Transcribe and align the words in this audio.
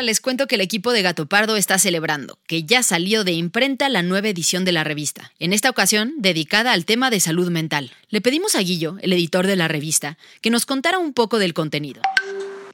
Les 0.00 0.20
cuento 0.20 0.46
que 0.46 0.54
el 0.54 0.62
equipo 0.62 0.92
de 0.92 1.02
Gato 1.02 1.26
Pardo 1.26 1.56
está 1.56 1.78
celebrando, 1.78 2.38
que 2.46 2.64
ya 2.64 2.82
salió 2.82 3.24
de 3.24 3.32
imprenta 3.32 3.88
la 3.90 4.02
nueva 4.02 4.28
edición 4.28 4.64
de 4.64 4.72
la 4.72 4.84
revista, 4.84 5.32
en 5.38 5.52
esta 5.52 5.68
ocasión 5.68 6.14
dedicada 6.18 6.72
al 6.72 6.86
tema 6.86 7.10
de 7.10 7.20
salud 7.20 7.50
mental. 7.50 7.92
Le 8.08 8.20
pedimos 8.20 8.54
a 8.54 8.60
Guillo, 8.60 8.96
el 9.02 9.12
editor 9.12 9.46
de 9.46 9.56
la 9.56 9.68
revista, 9.68 10.16
que 10.40 10.50
nos 10.50 10.64
contara 10.64 10.98
un 10.98 11.12
poco 11.12 11.38
del 11.38 11.52
contenido. 11.52 12.00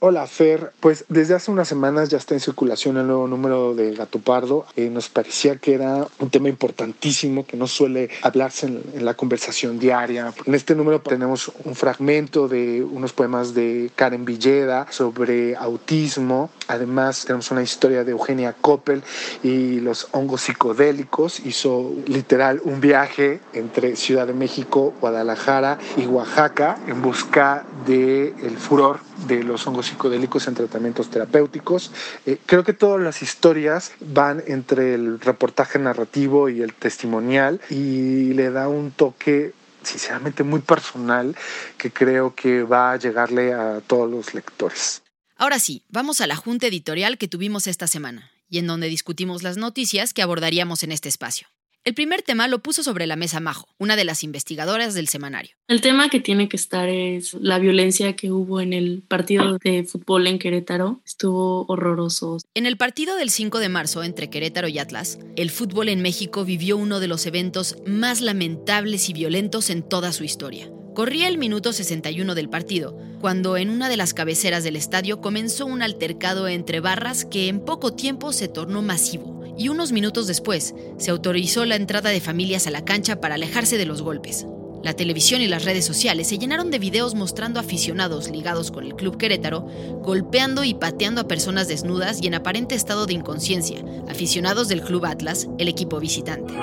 Hola 0.00 0.28
Fer, 0.28 0.72
pues 0.78 1.04
desde 1.08 1.34
hace 1.34 1.50
unas 1.50 1.66
semanas 1.66 2.08
ya 2.08 2.18
está 2.18 2.32
en 2.32 2.38
circulación 2.38 2.98
el 2.98 3.08
nuevo 3.08 3.27
número 3.27 3.74
de 3.74 3.96
Gato 3.96 4.20
Pardo. 4.20 4.64
Eh, 4.77 4.91
nos 4.91 5.08
parecía 5.08 5.56
que 5.56 5.74
era 5.74 6.06
un 6.20 6.30
tema 6.30 6.48
importantísimo 6.48 7.44
que 7.44 7.56
no 7.56 7.66
suele 7.66 8.08
hablarse 8.22 8.66
en, 8.66 9.04
la 9.04 9.14
conversación 9.14 9.80
diaria. 9.80 10.32
En 10.46 10.54
este 10.54 10.76
número 10.76 11.00
tenemos 11.00 11.50
un 11.64 11.74
fragmento 11.74 12.46
de 12.46 12.84
unos 12.84 13.12
poemas 13.12 13.54
de 13.54 13.91
Karen 13.96 14.24
Villeda 14.24 14.86
sobre 14.91 15.56
autismo. 15.56 16.50
Además 16.69 17.24
tenemos 17.24 17.50
una 17.50 17.64
historia 17.64 18.04
de 18.04 18.12
Eugenia 18.12 18.52
Coppel 18.52 19.02
y 19.42 19.80
los 19.80 20.06
hongos 20.12 20.42
psicodélicos. 20.42 21.41
Hizo 21.41 21.92
literal 22.06 22.60
un 22.62 22.80
viaje 22.80 23.41
entre 23.52 23.96
Ciudad 23.96 24.28
de 24.28 24.34
México, 24.34 24.94
Guadalajara 25.00 25.76
y 25.96 26.06
Oaxaca 26.06 26.78
en 26.86 27.02
busca 27.02 27.66
del 27.84 28.34
el 28.44 28.56
furor 28.56 29.08
de 29.29 29.45
los 29.45 29.67
hongos 29.67 29.87
psicodélicos 29.87 30.48
en 30.48 30.55
tratamientos 30.55 31.11
terapéuticos. 31.11 31.93
Eh, 32.27 32.39
creo 32.45 32.65
que 32.65 32.73
todas 32.73 33.01
las 33.01 33.23
historias 33.23 33.93
van 34.01 34.43
entre 34.47 34.95
el 34.95 35.21
reportaje 35.21 35.79
narrativo 35.79 36.48
y 36.48 36.62
el 36.62 36.75
testimonial 36.75 37.61
y 37.71 38.33
le 38.33 38.51
da 38.51 38.69
un 38.69 38.91
toque 38.91 39.53
sinceramente 39.83 40.43
muy 40.43 40.61
personal 40.61 41.37
que 41.77 41.91
creo 41.93 42.34
que 42.34 42.62
va 42.62 42.93
a 42.93 42.97
llegarle 42.97 43.53
a 43.53 43.81
todos 43.87 44.11
los 44.11 44.34
lectores. 44.34 45.03
Ahora 45.37 45.61
sí, 45.61 45.84
vamos 45.88 46.21
a 46.21 46.27
la 46.27 46.34
junta 46.34 46.67
editorial 46.67 47.17
que 47.17 47.28
tuvimos 47.28 47.69
esta 47.69 47.87
semana 47.87 48.33
y 48.49 48.59
en 48.59 48.67
donde 48.67 48.88
discutimos 48.88 49.43
las 49.43 49.56
noticias 49.56 50.12
que 50.12 50.22
abordaríamos 50.22 50.83
en 50.83 50.91
este 50.91 51.09
espacio. 51.09 51.47
El 51.84 51.94
primer 51.94 52.22
tema 52.22 52.49
lo 52.49 52.59
puso 52.59 52.83
sobre 52.83 53.06
la 53.06 53.16
mesa 53.16 53.41
Majo, 53.41 53.66
una 53.78 53.97
de 53.97 54.05
las 54.05 54.22
investigadoras 54.22 54.94
del 54.94 55.09
semanario. 55.09 55.56
El 55.69 55.81
tema 55.81 56.11
que 56.11 56.21
tiene 56.21 56.49
que 56.49 56.56
estar 56.56 56.89
es 56.89 57.34
la 57.34 57.59
violencia 57.59 58.15
que 58.15 58.31
hubo 58.31 58.61
en 58.61 58.72
el 58.72 59.03
partido 59.06 59.59
de 59.59 59.84
fútbol 59.84 60.27
en 60.27 60.38
Querétaro. 60.38 61.00
Estuvo 61.06 61.65
horroroso. 61.67 62.38
En 62.55 62.67
el 62.67 62.77
partido 62.77 63.17
del 63.17 63.31
5 63.31 63.59
de 63.59 63.69
marzo 63.69 64.03
entre 64.03 64.28
Querétaro 64.28 64.69
y 64.69 64.78
Atlas, 64.78 65.19
el 65.37 65.50
fútbol 65.50 65.88
en 65.88 66.03
México 66.03 66.44
vivió 66.44 66.77
uno 66.77 67.00
de 67.00 67.09
los 67.09 67.25
eventos 67.27 67.77
más 67.87 68.21
lamentables 68.21 69.09
y 69.09 69.15
violentos 69.15 69.71
en 69.71 69.83
toda 69.83 70.12
su 70.12 70.25
historia. 70.25 70.71
Corría 70.94 71.28
el 71.28 71.38
minuto 71.38 71.72
61 71.72 72.34
del 72.34 72.50
partido, 72.50 72.99
cuando 73.21 73.56
en 73.56 73.71
una 73.71 73.88
de 73.88 73.97
las 73.97 74.15
cabeceras 74.15 74.65
del 74.65 74.77
estadio 74.77 75.21
comenzó 75.21 75.65
un 75.65 75.81
altercado 75.83 76.49
entre 76.49 76.81
barras 76.81 77.25
que 77.25 77.49
en 77.49 77.65
poco 77.65 77.94
tiempo 77.94 78.33
se 78.33 78.49
tornó 78.49 78.83
masivo 78.83 79.38
y 79.58 79.69
unos 79.69 79.92
minutos 79.92 80.26
después 80.26 80.74
se 80.96 81.10
autorizó 81.10 81.66
la 81.66 81.76
entrada 81.76 82.10
de 82.10 82.20
familias 82.20 82.66
a 82.66 82.70
la 82.70 82.84
cancha 82.84 83.20
para 83.20 83.34
alejarse 83.34 83.76
de 83.76 83.84
los 83.84 84.00
golpes. 84.00 84.46
La 84.84 84.94
televisión 84.94 85.42
y 85.42 85.48
las 85.48 85.64
redes 85.64 85.84
sociales 85.84 86.28
se 86.28 86.38
llenaron 86.38 86.70
de 86.70 86.78
videos 86.78 87.16
mostrando 87.16 87.58
aficionados 87.58 88.30
ligados 88.30 88.70
con 88.70 88.84
el 88.84 88.94
Club 88.94 89.16
Querétaro 89.16 89.66
golpeando 90.02 90.62
y 90.62 90.74
pateando 90.74 91.20
a 91.20 91.28
personas 91.28 91.66
desnudas 91.66 92.22
y 92.22 92.28
en 92.28 92.34
aparente 92.34 92.76
estado 92.76 93.06
de 93.06 93.14
inconsciencia, 93.14 93.84
aficionados 94.08 94.69
del 94.69 94.82
Club 94.82 95.04
Atlas, 95.04 95.48
el 95.58 95.66
equipo 95.66 95.98
visitante. 95.98 96.54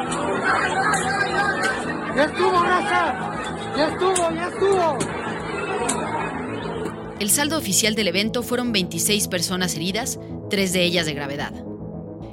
¡Ya 2.15 2.23
estuvo, 2.23 2.63
¡Ya 3.75 3.89
estuvo, 3.91 4.31
ya 4.33 4.47
estuvo! 4.47 4.97
El 7.19 7.29
saldo 7.29 7.57
oficial 7.57 7.95
del 7.95 8.07
evento 8.07 8.43
fueron 8.43 8.71
26 8.71 9.27
personas 9.27 9.75
heridas, 9.75 10.19
tres 10.49 10.71
de 10.71 10.83
ellas 10.83 11.05
de 11.05 11.13
gravedad. 11.13 11.53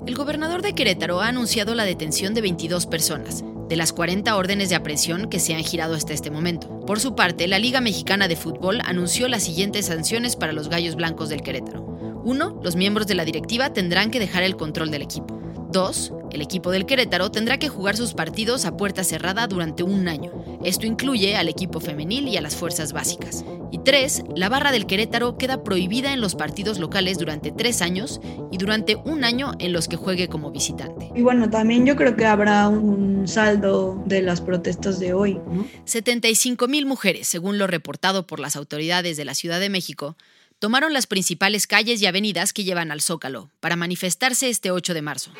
El 0.04 0.16
gobernador 0.16 0.62
de 0.62 0.74
Querétaro 0.74 1.20
ha 1.20 1.28
anunciado 1.28 1.76
la 1.76 1.84
detención 1.84 2.34
de 2.34 2.40
22 2.40 2.86
personas, 2.86 3.44
de 3.68 3.76
las 3.76 3.92
40 3.92 4.34
órdenes 4.36 4.68
de 4.68 4.74
aprehensión 4.74 5.30
que 5.30 5.38
se 5.38 5.54
han 5.54 5.62
girado 5.62 5.94
hasta 5.94 6.12
este 6.12 6.28
momento. 6.28 6.80
Por 6.80 6.98
su 6.98 7.14
parte, 7.14 7.46
la 7.46 7.60
Liga 7.60 7.80
Mexicana 7.80 8.26
de 8.26 8.34
Fútbol 8.34 8.80
anunció 8.84 9.28
las 9.28 9.44
siguientes 9.44 9.86
sanciones 9.86 10.34
para 10.34 10.52
los 10.52 10.68
Gallos 10.68 10.96
Blancos 10.96 11.28
del 11.28 11.42
Querétaro. 11.42 11.82
1. 12.24 12.60
Los 12.64 12.74
miembros 12.74 13.06
de 13.06 13.14
la 13.14 13.24
directiva 13.24 13.72
tendrán 13.72 14.10
que 14.10 14.18
dejar 14.18 14.42
el 14.42 14.56
control 14.56 14.90
del 14.90 15.02
equipo. 15.02 15.40
2. 15.70 16.12
El 16.32 16.40
equipo 16.40 16.70
del 16.70 16.86
Querétaro 16.86 17.30
tendrá 17.30 17.58
que 17.58 17.68
jugar 17.68 17.94
sus 17.94 18.14
partidos 18.14 18.64
a 18.64 18.76
puerta 18.76 19.04
cerrada 19.04 19.46
durante 19.46 19.82
un 19.82 20.08
año. 20.08 20.32
Esto 20.64 20.86
incluye 20.86 21.36
al 21.36 21.48
equipo 21.48 21.78
femenil 21.78 22.26
y 22.26 22.38
a 22.38 22.40
las 22.40 22.56
fuerzas 22.56 22.94
básicas. 22.94 23.44
Y 23.70 23.78
3. 23.78 24.24
La 24.34 24.48
barra 24.48 24.72
del 24.72 24.86
Querétaro 24.86 25.36
queda 25.36 25.62
prohibida 25.62 26.12
en 26.14 26.22
los 26.22 26.34
partidos 26.34 26.78
locales 26.78 27.18
durante 27.18 27.52
tres 27.52 27.82
años 27.82 28.18
y 28.50 28.56
durante 28.56 28.96
un 28.96 29.24
año 29.24 29.52
en 29.58 29.74
los 29.74 29.88
que 29.88 29.96
juegue 29.96 30.28
como 30.28 30.50
visitante. 30.50 31.10
Y 31.14 31.20
bueno, 31.20 31.50
también 31.50 31.84
yo 31.84 31.96
creo 31.96 32.16
que 32.16 32.24
habrá 32.24 32.68
un 32.68 33.28
saldo 33.28 34.02
de 34.06 34.22
las 34.22 34.40
protestas 34.40 34.98
de 34.98 35.12
hoy. 35.12 35.38
75 35.84 36.66
mil 36.66 36.86
mujeres, 36.86 37.28
según 37.28 37.58
lo 37.58 37.66
reportado 37.66 38.26
por 38.26 38.40
las 38.40 38.56
autoridades 38.56 39.18
de 39.18 39.26
la 39.26 39.34
Ciudad 39.34 39.60
de 39.60 39.68
México, 39.68 40.16
tomaron 40.58 40.92
las 40.92 41.06
principales 41.06 41.66
calles 41.66 42.00
y 42.00 42.06
avenidas 42.06 42.52
que 42.52 42.64
llevan 42.64 42.90
al 42.90 43.00
Zócalo 43.00 43.50
para 43.60 43.76
manifestarse 43.76 44.48
este 44.48 44.70
8 44.70 44.94
de 44.94 45.02
marzo. 45.02 45.32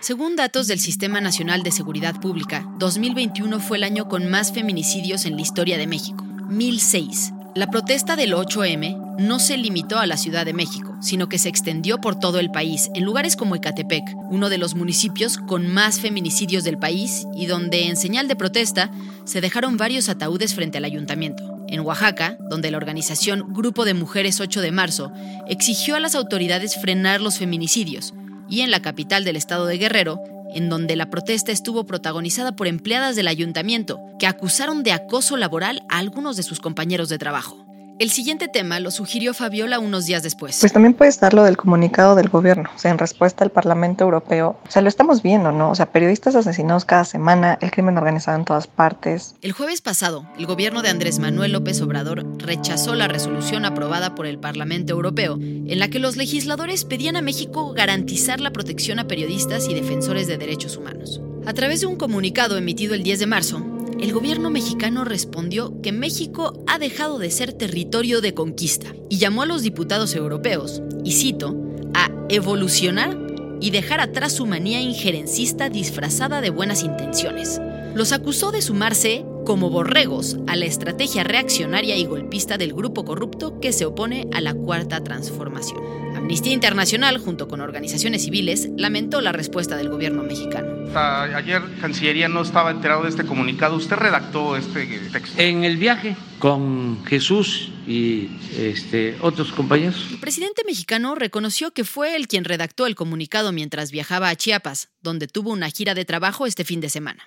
Según 0.00 0.34
datos 0.34 0.66
del 0.66 0.80
Sistema 0.80 1.20
Nacional 1.20 1.62
de 1.62 1.70
Seguridad 1.70 2.20
Pública, 2.20 2.66
2021 2.78 3.60
fue 3.60 3.76
el 3.76 3.84
año 3.84 4.08
con 4.08 4.30
más 4.30 4.52
feminicidios 4.52 5.24
en 5.24 5.36
la 5.36 5.42
historia 5.42 5.78
de 5.78 5.86
México, 5.86 6.24
1006. 6.24 7.32
La 7.54 7.68
protesta 7.68 8.16
del 8.16 8.32
8M 8.32 9.18
no 9.18 9.38
se 9.38 9.56
limitó 9.56 9.98
a 9.98 10.06
la 10.06 10.16
Ciudad 10.16 10.46
de 10.46 10.52
México, 10.52 10.96
sino 11.00 11.28
que 11.28 11.38
se 11.38 11.48
extendió 11.48 12.00
por 12.00 12.18
todo 12.18 12.38
el 12.38 12.50
país, 12.50 12.90
en 12.94 13.04
lugares 13.04 13.36
como 13.36 13.56
Ecatepec, 13.56 14.04
uno 14.30 14.48
de 14.48 14.58
los 14.58 14.74
municipios 14.74 15.36
con 15.36 15.66
más 15.66 16.00
feminicidios 16.00 16.64
del 16.64 16.78
país 16.78 17.26
y 17.34 17.46
donde, 17.46 17.88
en 17.88 17.96
señal 17.96 18.28
de 18.28 18.36
protesta, 18.36 18.90
se 19.24 19.40
dejaron 19.40 19.76
varios 19.76 20.08
ataúdes 20.08 20.54
frente 20.54 20.78
al 20.78 20.84
ayuntamiento. 20.84 21.59
En 21.70 21.80
Oaxaca, 21.80 22.36
donde 22.50 22.70
la 22.70 22.76
organización 22.76 23.54
Grupo 23.54 23.84
de 23.84 23.94
Mujeres 23.94 24.40
8 24.40 24.60
de 24.60 24.72
Marzo 24.72 25.12
exigió 25.48 25.94
a 25.94 26.00
las 26.00 26.16
autoridades 26.16 26.76
frenar 26.76 27.20
los 27.20 27.38
feminicidios, 27.38 28.12
y 28.48 28.62
en 28.62 28.72
la 28.72 28.82
capital 28.82 29.24
del 29.24 29.36
estado 29.36 29.66
de 29.66 29.78
Guerrero, 29.78 30.20
en 30.52 30.68
donde 30.68 30.96
la 30.96 31.10
protesta 31.10 31.52
estuvo 31.52 31.84
protagonizada 31.84 32.56
por 32.56 32.66
empleadas 32.66 33.14
del 33.14 33.28
ayuntamiento 33.28 34.00
que 34.18 34.26
acusaron 34.26 34.82
de 34.82 34.92
acoso 34.92 35.36
laboral 35.36 35.82
a 35.88 35.98
algunos 35.98 36.36
de 36.36 36.42
sus 36.42 36.58
compañeros 36.58 37.08
de 37.08 37.18
trabajo. 37.18 37.69
El 38.00 38.08
siguiente 38.08 38.48
tema 38.48 38.80
lo 38.80 38.90
sugirió 38.90 39.34
Fabiola 39.34 39.78
unos 39.78 40.06
días 40.06 40.22
después. 40.22 40.56
Pues 40.58 40.72
también 40.72 40.94
puede 40.94 41.10
estar 41.10 41.34
lo 41.34 41.44
del 41.44 41.58
comunicado 41.58 42.14
del 42.14 42.30
gobierno, 42.30 42.70
o 42.74 42.78
sea, 42.78 42.90
en 42.90 42.96
respuesta 42.96 43.44
al 43.44 43.50
Parlamento 43.50 44.04
Europeo. 44.04 44.58
O 44.66 44.70
sea, 44.70 44.80
lo 44.80 44.88
estamos 44.88 45.20
viendo, 45.20 45.52
¿no? 45.52 45.68
O 45.68 45.74
sea, 45.74 45.92
periodistas 45.92 46.34
asesinados 46.34 46.86
cada 46.86 47.04
semana, 47.04 47.58
el 47.60 47.70
crimen 47.70 47.98
organizado 47.98 48.38
en 48.38 48.46
todas 48.46 48.68
partes. 48.68 49.34
El 49.42 49.52
jueves 49.52 49.82
pasado, 49.82 50.24
el 50.38 50.46
gobierno 50.46 50.80
de 50.80 50.88
Andrés 50.88 51.18
Manuel 51.18 51.52
López 51.52 51.82
Obrador 51.82 52.24
rechazó 52.38 52.94
la 52.94 53.06
resolución 53.06 53.66
aprobada 53.66 54.14
por 54.14 54.26
el 54.26 54.38
Parlamento 54.38 54.94
Europeo, 54.94 55.36
en 55.38 55.78
la 55.78 55.88
que 55.88 55.98
los 55.98 56.16
legisladores 56.16 56.86
pedían 56.86 57.16
a 57.16 57.20
México 57.20 57.74
garantizar 57.74 58.40
la 58.40 58.50
protección 58.50 58.98
a 58.98 59.08
periodistas 59.08 59.68
y 59.68 59.74
defensores 59.74 60.26
de 60.26 60.38
derechos 60.38 60.78
humanos. 60.78 61.20
A 61.44 61.52
través 61.52 61.80
de 61.80 61.86
un 61.86 61.96
comunicado 61.96 62.56
emitido 62.56 62.94
el 62.94 63.02
10 63.02 63.18
de 63.18 63.26
marzo, 63.26 63.62
el 64.02 64.14
gobierno 64.14 64.50
mexicano 64.50 65.04
respondió 65.04 65.80
que 65.82 65.92
México 65.92 66.62
ha 66.66 66.78
dejado 66.78 67.18
de 67.18 67.30
ser 67.30 67.52
territorio 67.52 68.22
de 68.22 68.32
conquista 68.32 68.94
y 69.10 69.18
llamó 69.18 69.42
a 69.42 69.46
los 69.46 69.62
diputados 69.62 70.14
europeos, 70.14 70.82
y 71.04 71.12
cito, 71.12 71.54
a 71.92 72.10
evolucionar 72.30 73.18
y 73.60 73.70
dejar 73.70 74.00
atrás 74.00 74.32
su 74.32 74.46
manía 74.46 74.80
injerencista 74.80 75.68
disfrazada 75.68 76.40
de 76.40 76.48
buenas 76.48 76.82
intenciones. 76.82 77.60
Los 77.94 78.12
acusó 78.12 78.52
de 78.52 78.62
sumarse 78.62 79.26
como 79.44 79.68
borregos 79.68 80.38
a 80.46 80.56
la 80.56 80.64
estrategia 80.64 81.22
reaccionaria 81.22 81.96
y 81.96 82.06
golpista 82.06 82.56
del 82.56 82.72
grupo 82.72 83.04
corrupto 83.04 83.60
que 83.60 83.72
se 83.72 83.84
opone 83.84 84.28
a 84.32 84.40
la 84.40 84.54
cuarta 84.54 85.04
transformación. 85.04 85.78
Amnistía 86.16 86.54
Internacional, 86.54 87.18
junto 87.18 87.48
con 87.48 87.60
organizaciones 87.60 88.22
civiles, 88.22 88.70
lamentó 88.76 89.20
la 89.20 89.32
respuesta 89.32 89.76
del 89.76 89.90
gobierno 89.90 90.22
mexicano. 90.22 90.79
Hasta 90.90 91.36
ayer 91.36 91.62
Cancillería 91.80 92.26
no 92.26 92.42
estaba 92.42 92.72
enterado 92.72 93.04
de 93.04 93.10
este 93.10 93.24
comunicado. 93.24 93.76
¿Usted 93.76 93.94
redactó 93.94 94.56
este 94.56 94.84
texto? 95.12 95.40
En 95.40 95.62
el 95.62 95.76
viaje 95.76 96.16
con 96.40 97.04
Jesús 97.06 97.70
y 97.86 98.28
este, 98.58 99.16
otros 99.20 99.52
compañeros. 99.52 100.08
El 100.10 100.18
presidente 100.18 100.64
mexicano 100.66 101.14
reconoció 101.14 101.70
que 101.70 101.84
fue 101.84 102.16
él 102.16 102.26
quien 102.26 102.42
redactó 102.42 102.88
el 102.88 102.96
comunicado 102.96 103.52
mientras 103.52 103.92
viajaba 103.92 104.30
a 104.30 104.34
Chiapas, 104.34 104.88
donde 105.00 105.28
tuvo 105.28 105.52
una 105.52 105.70
gira 105.70 105.94
de 105.94 106.04
trabajo 106.04 106.44
este 106.44 106.64
fin 106.64 106.80
de 106.80 106.88
semana. 106.88 107.24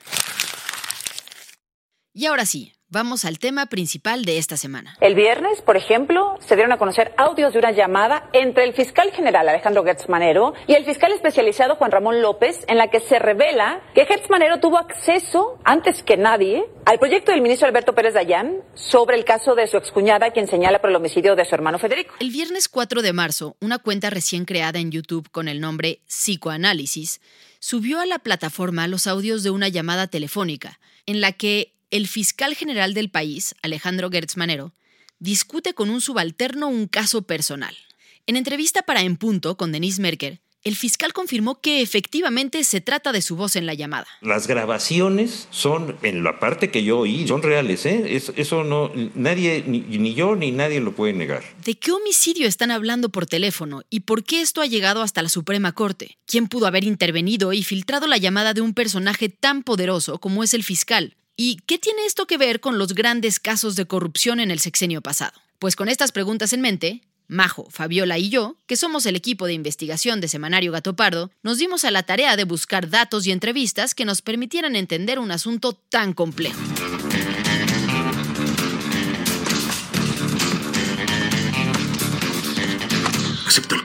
Y 2.13 2.25
ahora 2.25 2.45
sí, 2.45 2.74
Vamos 2.94 3.25
al 3.25 3.40
tema 3.40 3.66
principal 3.66 4.24
de 4.24 4.38
esta 4.38 4.56
semana. 4.56 4.95
El 5.01 5.16
viernes, 5.16 5.63
por 5.63 5.78
ejemplo, 5.78 6.38
se 6.45 6.54
dieron 6.54 6.74
a 6.74 6.78
conocer 6.78 7.12
audios 7.18 7.54
de 7.54 7.57
una 7.57 7.72
llamada 7.72 8.30
entre 8.34 8.66
el 8.66 8.75
fiscal 8.75 9.12
general 9.12 9.50
Alejandro 9.50 9.84
Gertz 9.84 10.07
Manero 10.10 10.54
y 10.68 10.74
el 10.74 10.86
fiscal 10.86 11.12
especializado 11.12 11.75
Juan 11.78 11.90
Ramón 11.90 12.22
López, 12.22 12.63
en 12.68 12.78
la 12.78 12.92
que 12.92 13.00
se 13.00 13.18
revela 13.18 13.81
que 13.95 14.06
Gertz 14.06 14.30
Manero 14.30 14.60
tuvo 14.60 14.78
acceso, 14.78 15.57
antes 15.63 16.04
que 16.04 16.18
nadie, 16.18 16.66
al 16.86 17.00
proyecto 17.00 17.31
del 17.31 17.42
ministro 17.42 17.68
Alberto 17.68 17.95
Pérez 17.95 18.13
Dayán 18.13 18.57
sobre 18.75 19.18
el 19.18 19.25
caso 19.25 19.56
de 19.56 19.66
su 19.66 19.78
excuñada, 19.78 20.30
quien 20.30 20.46
señala 20.46 20.80
por 20.80 20.92
el 20.92 20.96
homicidio 20.96 21.36
de 21.36 21.46
su 21.46 21.56
hermano 21.56 21.80
Federico. 21.80 22.13
El 22.19 22.30
viernes 22.30 22.69
4 22.69 23.01
de 23.01 23.12
marzo, 23.12 23.57
una 23.60 23.80
cuenta 23.80 24.12
recién 24.12 24.46
creada 24.46 24.78
en 24.78 24.92
YouTube 24.92 25.31
con 25.31 25.48
el 25.48 25.62
nombre 25.62 26.01
Psicoanálisis 26.06 27.22
subió 27.57 28.01
a 28.01 28.06
la 28.06 28.19
plataforma 28.19 28.88
los 28.88 29.07
audios 29.07 29.42
de 29.42 29.50
una 29.50 29.68
llamada 29.68 30.06
telefónica 30.06 30.80
en 31.07 31.22
la 31.22 31.31
que 31.31 31.74
el 31.94 32.07
fiscal 32.07 32.56
general 32.56 32.95
del 32.95 33.12
país, 33.12 33.54
Alejandro 33.62 34.10
Gertz 34.10 34.36
Manero, 34.36 34.74
discute 35.19 35.75
con 35.75 35.92
un 35.92 36.01
subalterno 36.01 36.68
un 36.68 36.88
caso 36.88 37.22
personal. 37.22 37.78
En 38.25 38.36
entrevista 38.36 38.81
para 38.81 39.01
En 39.01 39.16
Punto 39.16 39.57
con 39.57 39.72
Denise 39.72 40.01
Merker, 40.01 40.42
el 40.63 40.75
fiscal 40.75 41.13
confirmó 41.13 41.62
que 41.62 41.81
efectivamente 41.81 42.63
se 42.63 42.81
trata 42.81 43.12
de 43.12 43.22
su 43.22 43.36
voz 43.36 43.56
en 43.56 43.68
la 43.68 43.75
llamada. 43.75 44.07
Las 44.22 44.48
grabaciones 44.48 45.48
son, 45.51 45.95
en 46.01 46.24
la 46.24 46.40
parte 46.40 46.72
que 46.72 46.84
yo 46.84 46.98
oí, 46.98 47.28
son 47.28 47.44
reales, 47.44 47.86
¿eh? 47.86 48.19
Eso, 48.38 48.63
no, 48.63 48.92
nadie, 49.13 49.63
ni, 49.68 49.81
ni, 49.81 50.16
yo 50.16 50.36
ni 50.36 50.51
nadie 50.51 50.80
lo 50.80 50.96
puede 50.96 51.13
negar. 51.13 51.44
¿De 51.63 51.75
qué 51.75 51.92
homicidio 51.92 52.48
están 52.48 52.72
hablando 52.72 53.10
por 53.10 53.28
teléfono 53.28 53.84
y 53.92 54.00
por 54.00 54.24
qué 54.24 54.42
esto 54.42 54.62
ha 54.62 54.66
llegado 54.66 55.04
hasta 55.04 55.22
la 55.22 55.30
Suprema 55.30 55.74
Corte? 55.74 56.18
¿Quién 56.25 56.48
pudo 56.48 56.66
haber 56.66 56.86
intervenido 56.86 57.54
y 57.54 57.62
filtrado 57.62 58.07
la 58.07 58.18
llamada 58.18 58.56
de 58.56 58.62
un 58.62 58.74
personaje 58.74 59.30
tan 59.30 59.62
poderoso 59.62 60.18
como 60.18 60.44
es 60.44 60.56
el 60.56 60.63
fiscal? 60.63 61.18
¿Y 61.36 61.58
qué 61.66 61.80
tiene 61.80 62.06
esto 62.06 62.28
que 62.28 62.38
ver 62.38 62.60
con 62.60 62.78
los 62.78 62.94
grandes 62.94 63.40
casos 63.40 63.76
de 63.76 63.88
corrupción 63.88 64.40
en 64.40 64.52
el 64.52 64.60
sexenio 64.60 65.02
pasado? 65.02 65.34
Pues 65.58 65.76
con 65.76 65.90
estas 65.90 66.12
preguntas 66.12 66.54
en 66.54 66.62
mente, 66.62 67.02
Majo, 67.28 67.68
Fabiola 67.72 68.20
y 68.20 68.30
yo, 68.30 68.58
que 68.68 68.76
somos 68.76 69.08
el 69.08 69.16
equipo 69.16 69.48
de 69.48 69.54
investigación 69.54 70.22
de 70.22 70.28
Semanario 70.28 70.72
Gato 70.72 70.96
Pardo, 70.96 71.32
nos 71.42 71.58
dimos 71.58 71.86
a 71.86 71.92
la 71.92 72.04
tarea 72.04 72.36
de 72.36 72.44
buscar 72.44 72.88
datos 72.88 73.26
y 73.26 73.32
entrevistas 73.32 73.96
que 73.96 74.06
nos 74.06 74.22
permitieran 74.22 74.76
entender 74.76 75.18
un 75.18 75.32
asunto 75.32 75.74
tan 75.74 76.14
complejo. 76.14 76.60
Acepto 83.48 83.83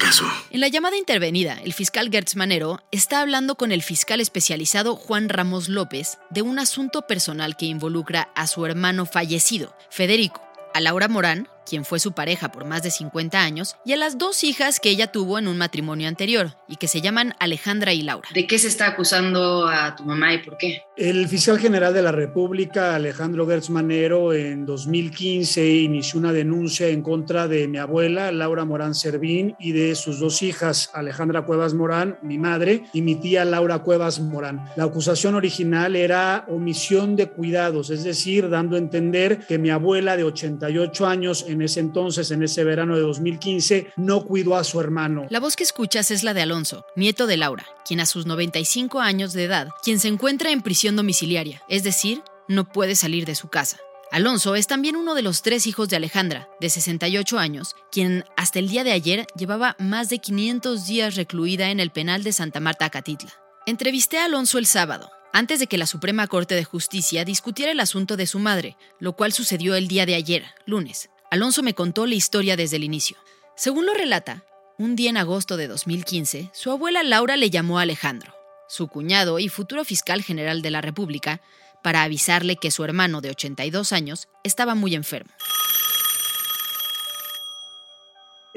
En 0.50 0.60
la 0.60 0.68
llamada 0.68 0.96
intervenida, 0.96 1.58
el 1.62 1.74
fiscal 1.74 2.08
Gertz 2.10 2.34
Manero 2.34 2.80
está 2.90 3.20
hablando 3.20 3.56
con 3.56 3.72
el 3.72 3.82
fiscal 3.82 4.20
especializado 4.20 4.96
Juan 4.96 5.28
Ramos 5.28 5.68
López 5.68 6.18
de 6.30 6.40
un 6.40 6.58
asunto 6.58 7.02
personal 7.06 7.58
que 7.58 7.66
involucra 7.66 8.30
a 8.34 8.46
su 8.46 8.64
hermano 8.64 9.04
fallecido, 9.04 9.76
Federico, 9.90 10.42
a 10.72 10.80
Laura 10.80 11.08
Morán, 11.08 11.48
quien 11.68 11.84
fue 11.84 11.98
su 11.98 12.12
pareja 12.12 12.50
por 12.50 12.64
más 12.64 12.82
de 12.82 12.90
50 12.90 13.40
años, 13.40 13.76
y 13.84 13.92
a 13.92 13.96
las 13.96 14.18
dos 14.18 14.44
hijas 14.44 14.80
que 14.80 14.90
ella 14.90 15.12
tuvo 15.12 15.38
en 15.38 15.48
un 15.48 15.58
matrimonio 15.58 16.08
anterior 16.08 16.56
y 16.68 16.76
que 16.76 16.88
se 16.88 17.00
llaman 17.00 17.34
Alejandra 17.38 17.92
y 17.92 18.02
Laura. 18.02 18.28
¿De 18.34 18.46
qué 18.46 18.58
se 18.58 18.68
está 18.68 18.86
acusando 18.86 19.66
a 19.68 19.94
tu 19.96 20.04
mamá 20.04 20.34
y 20.34 20.38
por 20.38 20.56
qué? 20.56 20.82
El 20.96 21.28
fiscal 21.28 21.58
general 21.58 21.94
de 21.94 22.02
la 22.02 22.12
República, 22.12 22.94
Alejandro 22.94 23.46
Gertz 23.46 23.70
Manero, 23.70 24.32
en 24.32 24.66
2015 24.66 25.68
inició 25.68 26.18
una 26.18 26.32
denuncia 26.32 26.88
en 26.88 27.02
contra 27.02 27.46
de 27.46 27.68
mi 27.68 27.78
abuela, 27.78 28.32
Laura 28.32 28.64
Morán 28.64 28.94
Servín, 28.94 29.54
y 29.58 29.72
de 29.72 29.94
sus 29.94 30.18
dos 30.18 30.42
hijas, 30.42 30.90
Alejandra 30.94 31.44
Cuevas 31.44 31.74
Morán, 31.74 32.18
mi 32.22 32.38
madre, 32.38 32.84
y 32.92 33.02
mi 33.02 33.14
tía 33.14 33.44
Laura 33.44 33.80
Cuevas 33.80 34.20
Morán. 34.20 34.64
La 34.76 34.84
acusación 34.84 35.34
original 35.34 35.94
era 35.94 36.44
omisión 36.48 37.14
de 37.14 37.26
cuidados, 37.26 37.90
es 37.90 38.04
decir, 38.04 38.48
dando 38.48 38.76
a 38.76 38.80
entender 38.80 39.46
que 39.46 39.58
mi 39.58 39.70
abuela 39.70 40.16
de 40.16 40.24
88 40.24 41.06
años 41.06 41.44
en 41.48 41.57
ese 41.62 41.80
entonces, 41.80 42.30
en 42.30 42.42
ese 42.42 42.64
verano 42.64 42.96
de 42.96 43.02
2015, 43.02 43.92
no 43.96 44.24
cuidó 44.24 44.56
a 44.56 44.64
su 44.64 44.80
hermano. 44.80 45.26
La 45.30 45.40
voz 45.40 45.56
que 45.56 45.64
escuchas 45.64 46.10
es 46.10 46.22
la 46.22 46.34
de 46.34 46.42
Alonso, 46.42 46.84
nieto 46.96 47.26
de 47.26 47.36
Laura, 47.36 47.66
quien 47.84 48.00
a 48.00 48.06
sus 48.06 48.26
95 48.26 49.00
años 49.00 49.32
de 49.32 49.44
edad, 49.44 49.68
quien 49.82 49.98
se 50.00 50.08
encuentra 50.08 50.50
en 50.50 50.62
prisión 50.62 50.96
domiciliaria, 50.96 51.62
es 51.68 51.82
decir, 51.82 52.22
no 52.48 52.70
puede 52.70 52.96
salir 52.96 53.26
de 53.26 53.34
su 53.34 53.48
casa. 53.48 53.78
Alonso 54.10 54.54
es 54.54 54.66
también 54.66 54.96
uno 54.96 55.14
de 55.14 55.22
los 55.22 55.42
tres 55.42 55.66
hijos 55.66 55.88
de 55.90 55.96
Alejandra, 55.96 56.48
de 56.60 56.70
68 56.70 57.38
años, 57.38 57.76
quien 57.92 58.24
hasta 58.36 58.58
el 58.58 58.68
día 58.68 58.82
de 58.82 58.92
ayer 58.92 59.26
llevaba 59.36 59.76
más 59.78 60.08
de 60.08 60.18
500 60.18 60.86
días 60.86 61.14
recluida 61.14 61.70
en 61.70 61.78
el 61.78 61.90
penal 61.90 62.24
de 62.24 62.32
Santa 62.32 62.58
Marta, 62.58 62.86
Acatitla. 62.86 63.32
Entrevisté 63.66 64.18
a 64.18 64.24
Alonso 64.24 64.56
el 64.56 64.64
sábado, 64.64 65.10
antes 65.34 65.60
de 65.60 65.66
que 65.66 65.76
la 65.76 65.86
Suprema 65.86 66.26
Corte 66.26 66.54
de 66.54 66.64
Justicia 66.64 67.26
discutiera 67.26 67.70
el 67.70 67.80
asunto 67.80 68.16
de 68.16 68.26
su 68.26 68.38
madre, 68.38 68.78
lo 68.98 69.12
cual 69.14 69.34
sucedió 69.34 69.74
el 69.74 69.88
día 69.88 70.06
de 70.06 70.14
ayer, 70.14 70.46
lunes. 70.64 71.10
Alonso 71.30 71.62
me 71.62 71.74
contó 71.74 72.06
la 72.06 72.14
historia 72.14 72.56
desde 72.56 72.76
el 72.76 72.84
inicio. 72.84 73.18
Según 73.54 73.84
lo 73.84 73.92
relata, 73.92 74.44
un 74.78 74.96
día 74.96 75.10
en 75.10 75.18
agosto 75.18 75.58
de 75.58 75.68
2015, 75.68 76.50
su 76.54 76.70
abuela 76.70 77.02
Laura 77.02 77.36
le 77.36 77.50
llamó 77.50 77.78
a 77.78 77.82
Alejandro, 77.82 78.34
su 78.66 78.88
cuñado 78.88 79.38
y 79.38 79.50
futuro 79.50 79.84
fiscal 79.84 80.22
general 80.22 80.62
de 80.62 80.70
la 80.70 80.80
República, 80.80 81.42
para 81.82 82.02
avisarle 82.02 82.56
que 82.56 82.70
su 82.70 82.82
hermano 82.82 83.20
de 83.20 83.30
82 83.30 83.92
años 83.92 84.28
estaba 84.42 84.74
muy 84.74 84.94
enfermo 84.94 85.30